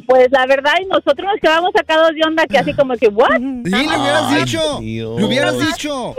Pues 0.07 0.27
la 0.31 0.45
verdad, 0.45 0.73
y 0.81 0.85
nosotros 0.85 1.27
nos 1.31 1.39
quedamos 1.41 1.71
sacados 1.75 2.11
de 2.13 2.21
onda, 2.25 2.45
que 2.47 2.57
así 2.57 2.73
como 2.73 2.95
que, 2.95 3.07
¿what? 3.07 3.37
Sí, 3.37 3.41
le 3.71 3.97
hubieras 3.97 4.23
Ay, 4.27 4.43
dicho. 4.43 4.79
Dios. 4.79 5.19
Le 5.19 5.25
hubieras 5.25 5.59
dicho. 5.59 6.15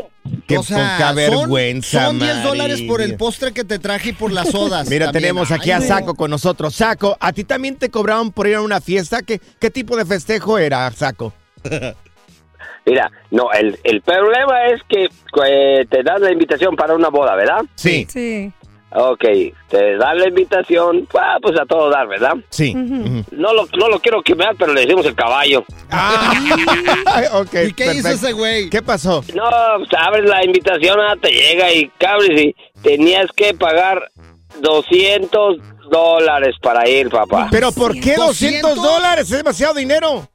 Qué 0.46 0.58
o 0.58 0.62
sea, 0.62 0.76
poca 0.96 1.06
son- 1.08 1.16
vergüenza, 1.16 2.06
Son 2.06 2.18
10 2.18 2.34
Mari. 2.36 2.46
dólares 2.48 2.82
por 2.82 3.00
el 3.00 3.16
postre 3.16 3.52
que 3.52 3.64
te 3.64 3.78
traje 3.78 4.10
y 4.10 4.12
por 4.12 4.30
las 4.32 4.50
sodas. 4.50 4.88
Mira, 4.88 5.06
también. 5.06 5.22
tenemos 5.22 5.50
aquí 5.50 5.70
Ay, 5.70 5.82
a. 5.82 5.86
Saco 5.86 6.14
con 6.14 6.30
nosotros. 6.30 6.74
Saco, 6.74 7.16
¿a 7.20 7.32
ti 7.32 7.44
también 7.44 7.76
te 7.76 7.90
cobraron 7.90 8.30
por 8.30 8.46
ir 8.46 8.56
a 8.56 8.62
una 8.62 8.80
fiesta? 8.80 9.22
¿Qué, 9.22 9.40
qué 9.58 9.70
tipo 9.70 9.96
de 9.96 10.04
festejo 10.04 10.58
era, 10.58 10.90
Saco? 10.90 11.32
Mira, 12.86 13.10
no, 13.30 13.52
el, 13.52 13.78
el 13.84 14.00
problema 14.00 14.66
es 14.68 14.80
que 14.88 15.04
eh, 15.46 15.86
te 15.90 16.02
dan 16.02 16.22
la 16.22 16.32
invitación 16.32 16.74
para 16.74 16.94
una 16.94 17.08
boda, 17.08 17.34
¿verdad? 17.36 17.60
Sí. 17.74 18.06
Sí. 18.08 18.50
Ok, 18.90 19.24
te 19.68 19.96
dan 19.96 20.18
la 20.18 20.28
invitación, 20.28 21.06
ah, 21.18 21.36
pues 21.42 21.60
a 21.60 21.66
todo 21.66 21.90
dar, 21.90 22.08
¿verdad? 22.08 22.34
Sí. 22.48 22.72
No 22.74 23.52
lo, 23.52 23.66
no 23.78 23.88
lo 23.88 24.00
quiero 24.00 24.22
quemar, 24.22 24.56
pero 24.58 24.72
le 24.72 24.80
decimos 24.82 25.04
el 25.04 25.14
caballo. 25.14 25.64
ok, 27.32 27.54
¿Y 27.68 27.72
qué 27.74 27.94
hizo 27.94 28.08
ese 28.08 28.32
güey? 28.32 28.70
¿Qué 28.70 28.80
pasó? 28.80 29.22
No, 29.34 29.44
pues 29.78 29.90
abres 29.98 30.28
la 30.28 30.42
invitación, 30.42 30.98
ah, 31.00 31.16
te 31.20 31.30
llega 31.30 31.70
y 31.72 31.88
cabres 31.98 32.40
y 32.40 32.56
tenías 32.82 33.26
que 33.36 33.52
pagar 33.52 34.10
200 34.60 35.56
dólares 35.90 36.56
para 36.62 36.88
ir, 36.88 37.10
papá. 37.10 37.48
¿Pero 37.50 37.72
por 37.72 37.92
qué 37.92 38.16
200 38.16 38.72
¿200? 38.72 38.74
dólares? 38.74 39.30
Es 39.30 39.36
demasiado 39.36 39.74
dinero. 39.74 40.28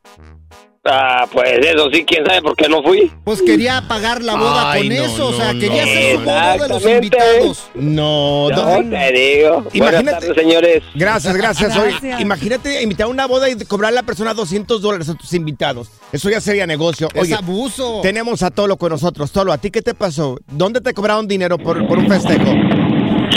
Ah, 0.86 1.26
pues 1.32 1.66
eso 1.66 1.90
sí, 1.94 2.04
quién 2.04 2.26
sabe 2.26 2.42
por 2.42 2.58
qué 2.58 2.68
no 2.68 2.84
fui. 2.84 3.10
Pues 3.24 3.42
quería 3.42 3.82
pagar 3.88 4.22
la 4.22 4.36
boda 4.36 4.72
Ay, 4.74 4.90
con 4.90 4.98
no, 4.98 5.04
eso. 5.06 5.28
o 5.30 5.34
sea, 5.34 5.54
no. 5.54 5.60
quería 5.62 5.84
hacer 5.84 6.18
su 6.18 6.24
boda 6.26 6.58
de 6.58 6.68
los 6.68 6.86
invitados. 6.86 7.70
No, 7.74 8.50
No, 8.50 8.90
te 8.90 9.12
digo. 9.14 9.64
Imagínate- 9.72 10.12
tardes, 10.12 10.36
señores. 10.36 10.84
Gracias, 10.94 11.38
gracias. 11.38 11.78
Oye, 11.78 11.96
imagínate 12.20 12.84
invitar 12.84 13.06
a 13.08 13.10
una 13.10 13.28
boda 13.28 13.50
y 13.50 13.56
cobrar 13.64 13.94
a 13.94 13.96
la 13.96 14.04
persona 14.04 14.34
200 14.34 14.82
dólares 14.82 15.08
a 15.08 15.14
tus 15.14 15.34
invitados. 15.34 15.90
Eso 16.12 16.30
ya 16.30 16.42
sería 16.42 16.68
negocio. 16.68 17.08
Es 17.14 17.32
abuso. 17.32 18.02
tenemos 18.02 18.44
a 18.44 18.52
Tolo 18.52 18.76
con 18.76 18.90
nosotros. 18.92 19.32
Tolo, 19.32 19.54
¿a 19.54 19.58
ti 19.58 19.72
qué 19.72 19.82
te 19.82 19.94
pasó? 19.94 20.38
¿Dónde 20.52 20.82
te 20.82 20.94
cobraron 20.94 21.30
dinero 21.30 21.58
por, 21.58 21.88
por 21.88 21.98
un 21.98 22.10
festejo? 22.10 22.52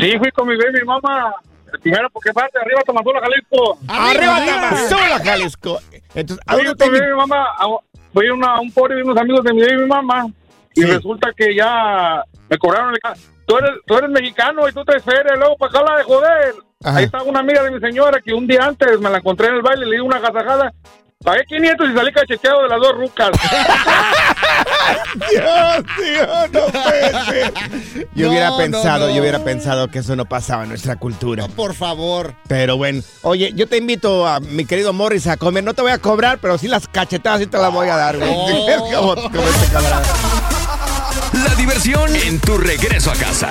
Sí, 0.00 0.12
fui 0.18 0.32
con 0.32 0.48
mi 0.48 0.56
baby 0.56 0.84
mamá. 0.84 1.32
Primero 1.78 2.08
porque 2.10 2.32
parte 2.32 2.58
arriba 2.60 2.80
Tamazula, 2.84 3.20
Jalisco. 3.20 3.78
¡Arriba, 3.88 4.44
Tamazula, 4.44 5.18
Jalisco! 5.24 5.80
Entonces, 6.14 6.44
¿a 6.46 6.56
dónde 6.56 6.74
te 6.74 6.90
mi 6.90 6.98
mamá. 7.16 7.46
a- 7.58 7.66
Fui 8.12 8.26
a 8.28 8.32
una- 8.34 8.54
a 8.54 8.60
un 8.60 8.72
pobre 8.72 8.96
de 8.96 9.02
unos 9.02 9.16
amigos 9.18 9.44
de 9.44 9.52
mi 9.52 9.60
baby 9.62 9.86
mamá. 9.86 10.26
Y 10.74 10.84
resulta 10.84 11.30
que 11.36 11.54
ya 11.54 12.22
me 12.48 12.58
cobraron 12.58 12.92
el... 12.94 13.00
Tú 13.46 13.56
eres, 13.58 13.70
tú 13.86 13.96
eres 13.96 14.10
mexicano 14.10 14.68
y 14.68 14.72
tú 14.72 14.84
te 14.84 14.96
esperes, 14.96 15.38
luego 15.38 15.56
para 15.56 15.70
acá 15.70 15.82
la 15.92 15.98
de 15.98 16.04
joder. 16.04 16.54
Ajá. 16.84 16.98
Ahí 16.98 17.04
está 17.04 17.22
una 17.22 17.40
amiga 17.40 17.62
de 17.62 17.70
mi 17.70 17.80
señora 17.80 18.20
que 18.20 18.32
un 18.34 18.46
día 18.46 18.64
antes 18.64 18.98
me 19.00 19.08
la 19.10 19.18
encontré 19.18 19.48
en 19.48 19.54
el 19.54 19.62
baile, 19.62 19.86
le 19.86 19.96
di 19.96 20.00
una 20.00 20.18
gasajada. 20.18 20.72
Pagué 21.24 21.44
500 21.46 21.90
y 21.90 21.94
salí 21.94 22.12
cacheteado 22.12 22.62
de 22.62 22.68
las 22.68 22.80
dos 22.80 22.92
rucas. 22.96 23.30
Dios, 25.30 25.84
Dios, 25.98 26.28
no 26.52 26.66
puede 26.66 27.24
ser. 27.24 27.52
Yo 28.14 28.24
No, 28.26 28.30
hubiera 28.30 28.56
pensado, 28.56 29.08
no. 29.08 29.14
yo 29.14 29.20
hubiera 29.20 29.42
pensado 29.44 29.88
que 29.88 29.98
eso 30.00 30.16
no 30.16 30.24
pasaba 30.24 30.62
en 30.64 30.68
nuestra 30.70 30.96
cultura. 30.96 31.46
No, 31.46 31.54
por 31.54 31.74
favor. 31.74 32.34
Pero 32.48 32.76
bueno, 32.76 33.02
oye, 33.22 33.52
yo 33.54 33.66
te 33.68 33.76
invito 33.78 34.26
a 34.26 34.40
mi 34.40 34.64
querido 34.64 34.92
Morris 34.92 35.26
a 35.26 35.36
comer. 35.36 35.64
No 35.64 35.74
te 35.74 35.82
voy 35.82 35.92
a 35.92 35.98
cobrar, 35.98 36.38
pero 36.40 36.58
sí 36.58 36.68
las 36.68 36.86
cachetadas 36.88 37.40
sí 37.40 37.46
te 37.46 37.58
las 37.58 37.72
voy 37.72 37.88
a 37.88 37.96
dar, 37.96 38.16
güey. 38.18 38.30
Oh. 38.32 38.56
Como- 38.96 39.14
como 39.14 39.42
este. 39.42 39.66
La 41.44 41.54
diversión 41.56 42.14
en 42.16 42.38
tu 42.40 42.56
regreso 42.58 43.10
a 43.10 43.14
casa. 43.14 43.50